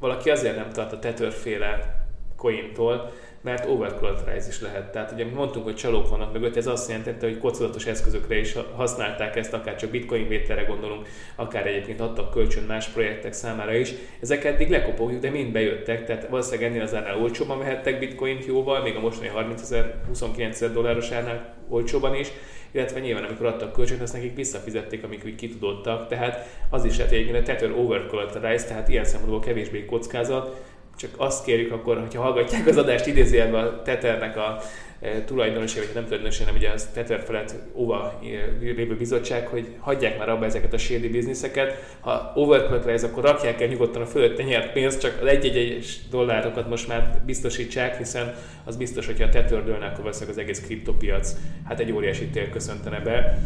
valaki 0.00 0.30
azért 0.30 0.56
nem 0.56 0.70
tart 0.70 0.92
a 0.92 0.98
tetőrféle 0.98 2.04
cointól, 2.36 3.12
mert 3.44 3.66
overcollateralize 3.66 4.48
is 4.48 4.60
lehet. 4.60 4.92
Tehát 4.92 5.12
ugye, 5.12 5.24
mondtunk, 5.34 5.64
hogy 5.64 5.74
csalók 5.74 6.08
vannak 6.08 6.32
mögött, 6.32 6.56
ez 6.56 6.66
azt 6.66 6.88
jelentette, 6.88 7.26
hogy 7.26 7.38
kockázatos 7.38 7.86
eszközökre 7.86 8.38
is 8.38 8.56
használták 8.74 9.36
ezt, 9.36 9.52
akár 9.52 9.76
csak 9.76 9.90
bitcoin 9.90 10.28
vételre 10.28 10.62
gondolunk, 10.62 11.08
akár 11.34 11.66
egyébként 11.66 12.00
adtak 12.00 12.30
kölcsön 12.30 12.62
más 12.62 12.86
projektek 12.86 13.32
számára 13.32 13.74
is. 13.74 13.92
Ezek 14.20 14.44
eddig 14.44 14.70
lekopogjuk, 14.70 15.20
de 15.20 15.30
mind 15.30 15.52
bejöttek, 15.52 16.04
tehát 16.04 16.28
valószínűleg 16.28 16.70
ennél 16.70 16.82
az 16.82 16.94
árnál 16.94 17.22
olcsóban 17.22 17.58
vehettek 17.58 17.98
bitcoint 17.98 18.44
jóval, 18.44 18.82
még 18.82 18.96
a 18.96 19.00
mostani 19.00 19.28
30 19.28 19.62
ezer, 19.62 19.94
29 20.06 20.54
ezer 20.54 20.72
dolláros 20.72 21.10
árnál 21.10 21.54
olcsóban 21.68 22.14
is, 22.14 22.28
illetve 22.70 23.00
nyilván 23.00 23.24
amikor 23.24 23.46
adtak 23.46 23.72
kölcsönt, 23.72 24.02
azt 24.02 24.12
nekik 24.12 24.36
visszafizették, 24.36 25.04
amik 25.04 25.22
úgy 25.24 25.34
kitudottak, 25.34 26.08
tehát 26.08 26.46
az 26.70 26.84
is 26.84 26.96
lehet, 26.96 27.12
hogy 27.12 27.20
egyébként 27.20 27.48
a 27.48 27.52
tether 27.52 27.70
overcollateralize, 27.70 28.66
tehát 28.66 28.88
ilyen 28.88 29.04
szempontból 29.04 29.40
kevésbé 29.40 29.84
kockázat, 29.84 30.62
csak 30.96 31.10
azt 31.16 31.44
kérjük 31.44 31.72
akkor, 31.72 31.98
hogyha 31.98 32.22
hallgatják 32.22 32.66
az 32.66 32.76
adást 32.76 33.06
idézőjelben 33.06 33.64
a 33.64 33.82
Tethernek 33.82 34.36
a 34.36 34.60
e, 35.00 35.24
tulajdonosi, 35.24 35.78
vagy 35.78 35.90
nem 35.94 36.04
tulajdonosi, 36.04 36.42
hanem 36.42 36.56
ugye 36.56 36.70
az 36.70 36.88
Tether 36.92 37.22
felett 37.26 37.54
óva 37.74 38.20
e, 38.22 38.26
lévő 38.60 38.96
bizottság, 38.96 39.46
hogy 39.46 39.68
hagyják 39.78 40.18
már 40.18 40.28
abba 40.28 40.44
ezeket 40.44 40.72
a 40.72 40.78
shady 40.78 41.08
bizniszeket. 41.08 41.96
Ha 42.00 42.32
overcollateralize, 42.34 43.06
akkor 43.06 43.22
rakják 43.22 43.60
el 43.60 43.68
nyugodtan 43.68 44.02
a 44.02 44.06
fölötte 44.06 44.42
nyert 44.42 44.72
pénzt, 44.72 45.00
csak 45.00 45.18
az 45.20 45.26
egy-egy 45.26 46.00
dollárokat 46.10 46.68
most 46.68 46.88
már 46.88 47.22
biztosítsák, 47.26 47.98
hiszen 47.98 48.34
az 48.64 48.76
biztos, 48.76 49.06
hogyha 49.06 49.24
a 49.24 49.28
Tether 49.28 49.64
dőlne, 49.64 49.86
akkor 49.86 50.06
az 50.06 50.38
egész 50.38 50.60
kriptopiac 50.60 51.36
hát 51.64 51.80
egy 51.80 51.92
óriási 51.92 52.26
tél 52.26 52.48
köszöntene 52.48 53.00
be. 53.00 53.38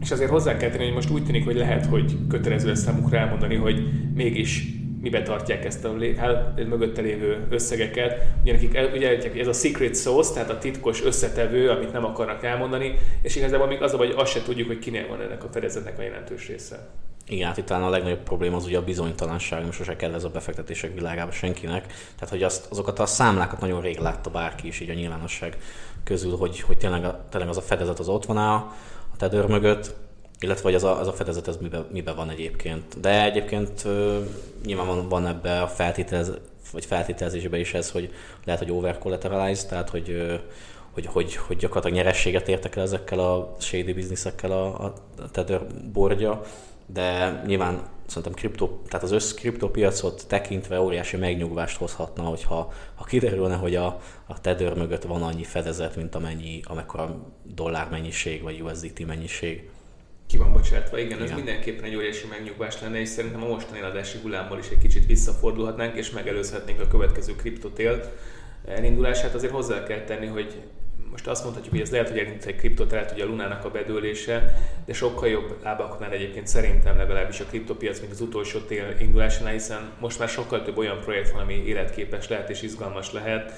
És 0.00 0.10
azért 0.10 0.30
hozzá 0.30 0.56
kell 0.56 0.70
tenni, 0.70 0.84
hogy 0.84 0.94
most 0.94 1.10
úgy 1.10 1.24
tűnik, 1.24 1.44
hogy 1.44 1.56
lehet, 1.56 1.86
hogy 1.86 2.16
kötelező 2.28 2.68
lesz 2.68 2.82
számukra 2.82 3.18
elmondani, 3.18 3.54
hogy 3.54 3.88
mégis 4.14 4.82
mibe 5.04 5.22
tartják 5.22 5.64
ezt 5.64 5.84
a 5.84 5.94
el, 6.16 6.54
mögötte 6.56 7.00
lévő 7.00 7.46
összegeket. 7.50 8.22
Ugye, 8.42 8.52
nekik, 8.52 8.78
ugye 8.94 9.40
ez 9.40 9.46
a 9.46 9.52
secret 9.52 9.96
sauce, 9.96 10.32
tehát 10.32 10.50
a 10.50 10.58
titkos 10.58 11.04
összetevő, 11.04 11.70
amit 11.70 11.92
nem 11.92 12.04
akarnak 12.04 12.44
elmondani, 12.44 12.98
és 13.22 13.36
igazából 13.36 13.66
még 13.66 13.82
az 13.82 13.92
a 13.92 13.96
hogy 13.96 14.14
azt 14.16 14.32
se 14.32 14.42
tudjuk, 14.42 14.66
hogy 14.66 14.78
kinél 14.78 15.06
van 15.08 15.20
ennek 15.20 15.44
a 15.44 15.48
fedezetnek 15.52 15.98
a 15.98 16.02
jelentős 16.02 16.48
része. 16.48 16.88
Igen, 17.28 17.46
hát 17.46 17.56
itt 17.56 17.64
talán 17.64 17.82
a 17.82 17.88
legnagyobb 17.88 18.22
probléma 18.22 18.56
az 18.56 18.64
ugye 18.64 18.78
a 18.78 18.84
bizonytalanság, 18.84 19.64
most 19.64 19.78
sose 19.78 19.96
kell 19.96 20.14
ez 20.14 20.24
a 20.24 20.28
befektetések 20.28 20.94
világába 20.94 21.32
senkinek. 21.32 21.86
Tehát, 21.86 22.28
hogy 22.28 22.42
azt, 22.42 22.66
azokat 22.70 22.98
a 22.98 23.06
számlákat 23.06 23.60
nagyon 23.60 23.80
rég 23.80 23.98
látta 23.98 24.30
bárki 24.30 24.66
is 24.66 24.80
így 24.80 24.90
a 24.90 24.94
nyilvánosság 24.94 25.56
közül, 26.04 26.36
hogy, 26.36 26.60
hogy 26.60 26.76
tényleg, 26.76 27.06
tényleg 27.30 27.48
az 27.48 27.56
a 27.56 27.62
fedezet 27.62 27.98
az 27.98 28.08
ott 28.08 28.24
van 28.24 28.36
a, 28.36 28.54
a 29.12 29.16
tedőr 29.16 29.46
mögött, 29.46 29.94
illetve 30.44 30.62
hogy 30.62 30.74
az 30.74 30.84
a, 30.84 31.00
az 31.00 31.08
a 31.08 31.12
fedezet 31.12 31.48
ez 31.48 31.56
mibe, 31.56 31.84
mibe 31.92 32.12
van 32.12 32.30
egyébként. 32.30 33.00
De 33.00 33.24
egyébként 33.24 33.84
nyilván 34.64 34.86
van, 34.86 35.08
van 35.08 35.26
ebbe 35.26 35.60
a 35.60 35.66
feltételez, 35.66 36.32
vagy 36.72 36.84
feltételezésben 36.84 37.60
is 37.60 37.74
ez, 37.74 37.90
hogy 37.90 38.12
lehet, 38.44 38.60
hogy 38.60 38.70
over 38.70 38.98
tehát 38.98 39.88
hogy, 39.88 40.40
hogy, 40.90 41.06
hogy, 41.06 41.36
hogy 41.36 41.56
gyakorlatilag 41.56 41.96
nyerességet 41.96 42.48
értek 42.48 42.76
el 42.76 42.82
ezekkel 42.82 43.18
a 43.18 43.56
shady 43.58 43.92
bizniszekkel 43.92 44.50
a, 44.52 44.84
a 44.84 44.92
Tether 45.30 45.66
bordja, 45.92 46.40
de 46.86 47.42
nyilván 47.46 47.82
szerintem 48.06 48.32
kripto, 48.32 48.68
tehát 48.88 49.02
az 49.02 49.10
össz 49.10 49.32
kriptopiacot 49.32 50.24
tekintve 50.28 50.80
óriási 50.80 51.16
megnyugvást 51.16 51.76
hozhatna, 51.76 52.22
hogyha 52.22 52.72
ha 52.94 53.04
kiderülne, 53.04 53.54
hogy 53.54 53.74
a, 53.74 54.00
a 54.26 54.40
Tether 54.40 54.74
mögött 54.74 55.02
van 55.02 55.22
annyi 55.22 55.44
fedezet, 55.44 55.96
mint 55.96 56.14
amennyi, 56.14 56.60
amekkora 56.64 57.16
dollár 57.42 57.88
mennyiség, 57.90 58.42
vagy 58.42 58.60
USDT 58.60 59.06
mennyiség 59.06 59.70
ki 60.26 60.36
van 60.36 60.52
bocsátva. 60.52 60.98
Igen, 60.98 61.18
Igen, 61.18 61.22
ez 61.22 61.34
mindenképpen 61.34 61.84
egy 61.84 61.96
óriási 61.96 62.26
megnyugvás 62.26 62.80
lenne, 62.80 63.00
és 63.00 63.08
szerintem 63.08 63.42
a 63.42 63.46
mostani 63.46 63.78
eladási 63.78 64.18
hullámból 64.22 64.58
is 64.58 64.68
egy 64.68 64.78
kicsit 64.78 65.06
visszafordulhatnánk, 65.06 65.96
és 65.96 66.10
megelőzhetnénk 66.10 66.80
a 66.80 66.88
következő 66.88 67.36
kriptotél 67.36 68.12
elindulását. 68.66 69.34
Azért 69.34 69.52
hozzá 69.52 69.82
kell 69.82 70.00
tenni, 70.00 70.26
hogy 70.26 70.54
most 71.10 71.26
azt 71.26 71.42
mondhatjuk, 71.42 71.74
hogy 71.74 71.82
ez 71.82 71.90
lehet, 71.90 72.08
hogy 72.08 72.18
elindult 72.18 72.44
egy 72.44 72.56
kriptotelet, 72.56 73.12
ugye 73.12 73.24
a 73.24 73.26
Lunának 73.26 73.64
a 73.64 73.70
bedőlése, 73.70 74.56
de 74.86 74.92
sokkal 74.92 75.28
jobb 75.28 75.56
lábaknál 75.62 76.10
egyébként 76.10 76.46
szerintem 76.46 76.96
legalábbis 76.96 77.40
a 77.40 77.44
kriptopiac, 77.44 78.00
mint 78.00 78.12
az 78.12 78.20
utolsó 78.20 78.58
tél 78.58 78.96
indulásánál, 79.00 79.52
hiszen 79.52 79.90
most 80.00 80.18
már 80.18 80.28
sokkal 80.28 80.62
több 80.62 80.76
olyan 80.76 81.00
projekt 81.00 81.30
van, 81.30 81.40
ami 81.40 81.54
életképes 81.54 82.28
lehet 82.28 82.50
és 82.50 82.62
izgalmas 82.62 83.12
lehet 83.12 83.52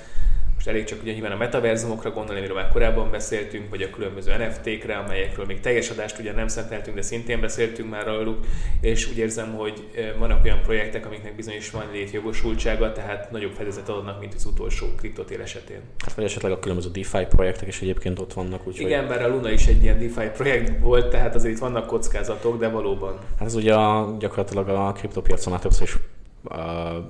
most 0.66 0.78
elég 0.78 0.88
csak 0.88 1.02
ugye 1.02 1.12
nyilván 1.12 1.32
a 1.32 1.36
metaverzumokra 1.36 2.10
gondolni, 2.10 2.38
amiről 2.38 2.56
már 2.56 2.68
korábban 2.68 3.10
beszéltünk, 3.10 3.70
vagy 3.70 3.82
a 3.82 3.90
különböző 3.90 4.36
NFT-kre, 4.36 4.96
amelyekről 4.96 5.46
még 5.46 5.60
teljes 5.60 5.90
adást 5.90 6.18
ugye 6.18 6.32
nem 6.32 6.48
szenteltünk, 6.48 6.96
de 6.96 7.02
szintén 7.02 7.40
beszéltünk 7.40 7.90
már 7.90 8.06
róluk, 8.06 8.38
és 8.80 9.10
úgy 9.10 9.18
érzem, 9.18 9.54
hogy 9.54 9.84
vannak 10.18 10.44
olyan 10.44 10.60
projektek, 10.62 11.06
amiknek 11.06 11.36
bizonyos 11.36 11.70
van 11.70 11.84
létjogosultsága, 11.92 12.92
tehát 12.92 13.30
nagyobb 13.30 13.52
fedezet 13.52 13.88
adnak, 13.88 14.20
mint 14.20 14.34
az 14.34 14.44
utolsó 14.44 14.86
kriptotél 14.96 15.40
esetén. 15.40 15.80
Hát 16.04 16.14
vagy 16.14 16.24
esetleg 16.24 16.52
a 16.52 16.58
különböző 16.58 16.90
DeFi 16.90 17.26
projektek 17.28 17.68
is 17.68 17.80
egyébként 17.80 18.18
ott 18.18 18.32
vannak. 18.32 18.66
Úgy, 18.66 18.80
Igen, 18.80 19.08
bár 19.08 19.22
a 19.22 19.28
Luna 19.28 19.50
is 19.50 19.66
egy 19.66 19.82
ilyen 19.82 19.98
DeFi 19.98 20.28
projekt 20.36 20.80
volt, 20.80 21.10
tehát 21.10 21.34
azért 21.34 21.54
itt 21.54 21.60
vannak 21.60 21.86
kockázatok, 21.86 22.58
de 22.58 22.68
valóban. 22.68 23.18
Hát 23.38 23.48
ez 23.48 23.54
ugye 23.54 23.74
a, 23.74 24.16
gyakorlatilag 24.18 24.68
a 24.68 24.92
kriptopiacon 24.92 25.52
már 25.52 25.62
többször 25.62 25.82
is 25.82 25.96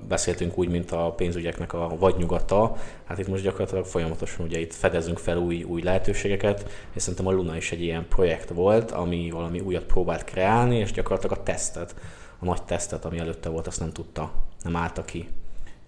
beszéltünk 0.09 0.59
úgy, 0.59 0.69
mint 0.69 0.91
a 0.91 1.11
pénzügyeknek 1.11 1.73
a 1.73 1.97
vadnyugata, 1.99 2.77
hát 3.05 3.19
itt 3.19 3.29
most 3.29 3.43
gyakorlatilag 3.43 3.85
folyamatosan 3.85 4.47
ugye 4.47 4.59
itt 4.59 4.75
fedezünk 4.75 5.19
fel 5.19 5.39
új, 5.39 5.63
új 5.63 5.83
lehetőségeket, 5.83 6.71
és 6.93 7.03
szerintem 7.03 7.27
a 7.27 7.31
Luna 7.31 7.57
is 7.57 7.73
egy 7.73 7.83
ilyen 7.83 8.07
projekt 8.09 8.49
volt, 8.49 8.91
ami 8.91 9.31
valami 9.31 9.61
újat 9.61 9.85
próbált 9.85 10.25
kreálni, 10.25 10.77
és 10.77 10.93
gyakorlatilag 10.93 11.39
a 11.39 11.43
tesztet, 11.43 11.95
a 12.39 12.45
nagy 12.45 12.63
tesztet, 12.63 13.05
ami 13.05 13.19
előtte 13.19 13.49
volt, 13.49 13.67
azt 13.67 13.81
nem 13.81 13.93
tudta, 13.93 14.33
nem 14.63 14.77
állta 14.77 15.05
ki. 15.05 15.29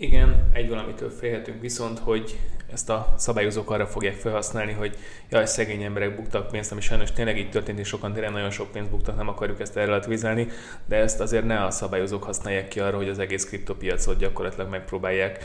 Igen, 0.00 0.48
egy 0.52 0.68
valamitől 0.68 1.10
félhetünk 1.10 1.60
viszont, 1.60 1.98
hogy 1.98 2.38
ezt 2.72 2.90
a 2.90 3.14
szabályozók 3.16 3.70
arra 3.70 3.86
fogják 3.86 4.14
felhasználni, 4.14 4.72
hogy 4.72 4.96
jaj, 5.28 5.46
szegény 5.46 5.82
emberek 5.82 6.16
buktak 6.16 6.50
pénzt, 6.50 6.72
ami 6.72 6.80
sajnos 6.80 7.12
tényleg 7.12 7.38
így 7.38 7.50
történt, 7.50 7.78
és 7.78 7.88
sokan 7.88 8.12
tényleg 8.12 8.30
nagyon 8.32 8.50
sok 8.50 8.70
pénzt 8.70 8.90
buktak, 8.90 9.16
nem 9.16 9.28
akarjuk 9.28 9.60
ezt 9.60 9.74
relativizálni, 9.74 10.48
de 10.86 10.96
ezt 10.96 11.20
azért 11.20 11.44
ne 11.44 11.64
a 11.64 11.70
szabályozók 11.70 12.22
használják 12.24 12.68
ki 12.68 12.80
arra, 12.80 12.96
hogy 12.96 13.08
az 13.08 13.18
egész 13.18 13.44
kriptopiacot 13.46 14.18
gyakorlatilag 14.18 14.70
megpróbálják 14.70 15.44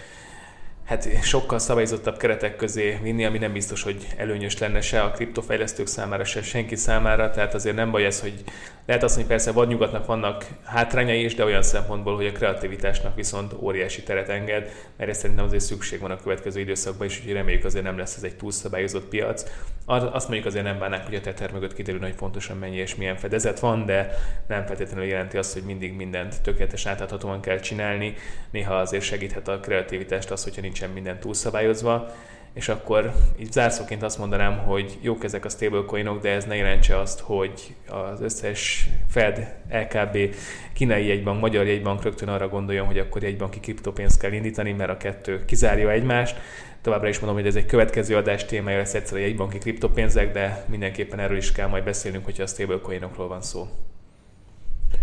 hát 0.85 1.23
sokkal 1.23 1.59
szabályozottabb 1.59 2.17
keretek 2.17 2.55
közé 2.55 2.99
vinni, 3.01 3.25
ami 3.25 3.37
nem 3.37 3.53
biztos, 3.53 3.83
hogy 3.83 4.07
előnyös 4.17 4.57
lenne 4.57 4.81
se 4.81 5.01
a 5.01 5.11
kriptofejlesztők 5.11 5.87
számára, 5.87 6.23
se 6.23 6.41
senki 6.41 6.75
számára, 6.75 7.29
tehát 7.29 7.53
azért 7.53 7.75
nem 7.75 7.91
baj 7.91 8.05
ez, 8.05 8.21
hogy 8.21 8.43
lehet 8.85 9.03
azt 9.03 9.15
mondani, 9.15 9.35
persze 9.35 9.51
vadnyugatnak 9.51 10.05
vannak 10.05 10.45
hátrányai 10.63 11.23
is, 11.23 11.35
de 11.35 11.43
olyan 11.43 11.63
szempontból, 11.63 12.15
hogy 12.15 12.25
a 12.25 12.31
kreativitásnak 12.31 13.15
viszont 13.15 13.53
óriási 13.59 14.03
teret 14.03 14.29
enged, 14.29 14.71
mert 14.97 15.09
ezt 15.09 15.19
szerintem 15.19 15.45
azért 15.45 15.63
szükség 15.63 15.99
van 15.99 16.11
a 16.11 16.21
következő 16.21 16.59
időszakban 16.59 17.07
is, 17.07 17.17
úgyhogy 17.17 17.33
reméljük 17.33 17.65
azért 17.65 17.83
nem 17.83 17.97
lesz 17.97 18.15
ez 18.15 18.23
egy 18.23 18.35
túlszabályozott 18.35 19.05
piac. 19.05 19.43
Azt 19.85 20.27
mondjuk 20.27 20.45
azért 20.45 20.63
nem 20.63 20.79
bánnák, 20.79 21.05
hogy 21.05 21.15
a 21.15 21.21
tether 21.21 21.51
mögött 21.51 21.73
kiderül, 21.73 22.01
hogy 22.01 22.15
pontosan 22.15 22.57
mennyi 22.57 22.77
és 22.77 22.95
milyen 22.95 23.17
fedezet 23.17 23.59
van, 23.59 23.85
de 23.85 24.15
nem 24.47 24.65
feltétlenül 24.65 25.05
jelenti 25.05 25.37
azt, 25.37 25.53
hogy 25.53 25.63
mindig 25.63 25.93
mindent 25.93 26.41
tökéletes 26.41 26.85
átláthatóan 26.85 27.41
kell 27.41 27.59
csinálni. 27.59 28.15
Néha 28.51 28.75
azért 28.75 29.03
segíthet 29.03 29.47
a 29.47 29.59
kreativitást 29.59 30.31
az, 30.31 30.43
hogyha 30.43 30.61
nincsen 30.73 30.89
minden 30.89 31.19
túlszabályozva 31.19 32.11
és 32.53 32.69
akkor 32.69 33.13
így 33.39 33.51
zárszóként 33.51 34.03
azt 34.03 34.17
mondanám, 34.17 34.57
hogy 34.57 34.97
jók 35.01 35.23
ezek 35.23 35.45
a 35.45 35.49
stablecoinok, 35.49 36.21
de 36.21 36.29
ez 36.29 36.45
ne 36.45 36.55
jelentse 36.55 36.99
azt, 36.99 37.19
hogy 37.19 37.75
az 37.87 38.21
összes 38.21 38.89
Fed, 39.09 39.55
LKB, 39.69 40.35
kínai 40.73 41.07
jegybank, 41.07 41.39
magyar 41.39 41.65
jegybank 41.65 42.03
rögtön 42.03 42.27
arra 42.27 42.47
gondoljon, 42.47 42.85
hogy 42.85 42.99
akkor 42.99 43.23
jegybanki 43.23 43.59
kriptopénzt 43.59 44.19
kell 44.19 44.31
indítani, 44.31 44.71
mert 44.71 44.89
a 44.89 44.97
kettő 44.97 45.45
kizárja 45.45 45.91
egymást. 45.91 46.37
Továbbra 46.81 47.07
is 47.07 47.19
mondom, 47.19 47.37
hogy 47.37 47.47
ez 47.47 47.55
egy 47.55 47.65
következő 47.65 48.15
adás 48.15 48.45
témája 48.45 48.77
lesz 48.77 48.93
egyszer 48.93 49.17
a 49.17 49.21
jegybanki 49.21 49.57
kriptopénzek, 49.57 50.31
de 50.31 50.65
mindenképpen 50.67 51.19
erről 51.19 51.37
is 51.37 51.51
kell 51.51 51.67
majd 51.67 51.83
beszélnünk, 51.83 52.25
hogyha 52.25 52.43
a 52.43 52.47
stablecoinokról 52.47 53.27
van 53.27 53.41
szó. 53.41 53.67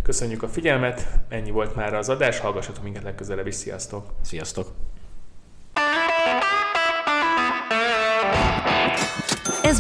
Köszönjük 0.03 0.43
a 0.43 0.49
figyelmet, 0.49 1.09
ennyi 1.29 1.51
volt 1.51 1.75
már 1.75 1.95
az 1.95 2.09
adás, 2.09 2.39
hallgassatok 2.39 2.83
minket 2.83 3.03
legközelebb 3.03 3.47
is, 3.47 3.55
sziasztok! 3.55 4.07
Sziasztok! 4.23 4.90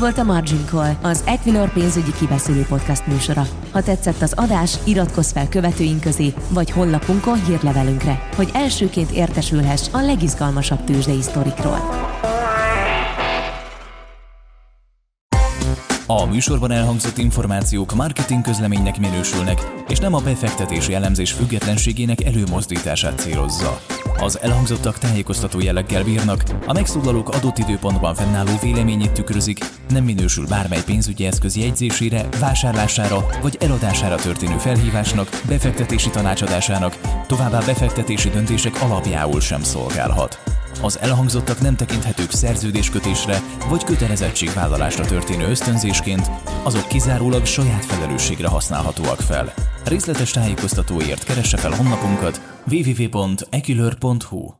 Volt 0.00 0.18
a 0.18 0.22
Margin 0.22 0.64
Call, 0.66 0.92
az 1.02 1.22
Equilor 1.26 1.72
pénzügyi 1.72 2.12
kibeszélő 2.12 2.64
podcast 2.68 3.06
műsora. 3.06 3.46
Ha 3.70 3.82
tetszett 3.82 4.22
az 4.22 4.32
adás, 4.36 4.78
iratkozz 4.84 5.32
fel 5.32 5.48
követőink 5.48 6.00
közé, 6.00 6.34
vagy 6.48 6.70
honlapunkon 6.70 7.44
hírlevelünkre, 7.44 8.28
hogy 8.36 8.50
elsőként 8.54 9.10
értesülhess 9.10 9.88
a 9.92 10.00
legizgalmasabb 10.00 10.84
tőzsdei 10.84 11.22
sztorikról. 11.22 12.08
A 16.06 16.24
műsorban 16.24 16.70
elhangzott 16.70 17.18
információk 17.18 17.94
marketing 17.94 18.42
közleménynek 18.42 18.98
minősülnek, 18.98 19.84
és 19.88 19.98
nem 19.98 20.14
a 20.14 20.20
befektetési 20.20 20.94
elemzés 20.94 21.32
függetlenségének 21.32 22.24
előmozdítását 22.24 23.18
célozza. 23.18 23.80
Az 24.20 24.40
elhangzottak 24.40 24.98
tájékoztató 24.98 25.60
jelleggel 25.60 26.04
bírnak, 26.04 26.42
a 26.66 26.72
megszólalók 26.72 27.28
adott 27.28 27.58
időpontban 27.58 28.14
fennálló 28.14 28.50
véleményét 28.62 29.12
tükrözik, 29.12 29.58
nem 29.88 30.04
minősül 30.04 30.46
bármely 30.46 30.82
pénzügyi 30.86 31.26
eszköz 31.26 31.56
jegyzésére, 31.56 32.28
vásárlására 32.40 33.26
vagy 33.42 33.56
eladására 33.60 34.14
történő 34.14 34.58
felhívásnak, 34.58 35.40
befektetési 35.48 36.10
tanácsadásának, 36.10 37.00
továbbá 37.26 37.58
befektetési 37.58 38.28
döntések 38.28 38.82
alapjául 38.82 39.40
sem 39.40 39.62
szolgálhat. 39.62 40.59
Az 40.82 40.98
elhangzottak 40.98 41.60
nem 41.60 41.76
tekinthetők 41.76 42.30
szerződéskötésre 42.30 43.42
vagy 43.68 43.84
kötelezettségvállalásra 43.84 45.04
történő 45.04 45.48
ösztönzésként, 45.48 46.30
azok 46.62 46.88
kizárólag 46.88 47.44
saját 47.46 47.84
felelősségre 47.84 48.48
használhatóak 48.48 49.20
fel. 49.20 49.52
Részletes 49.84 50.30
tájékoztatóért 50.30 51.24
keresse 51.24 51.56
fel 51.56 51.70
honlapunkat 51.70 52.40
www.ekilör.hu 52.70 54.59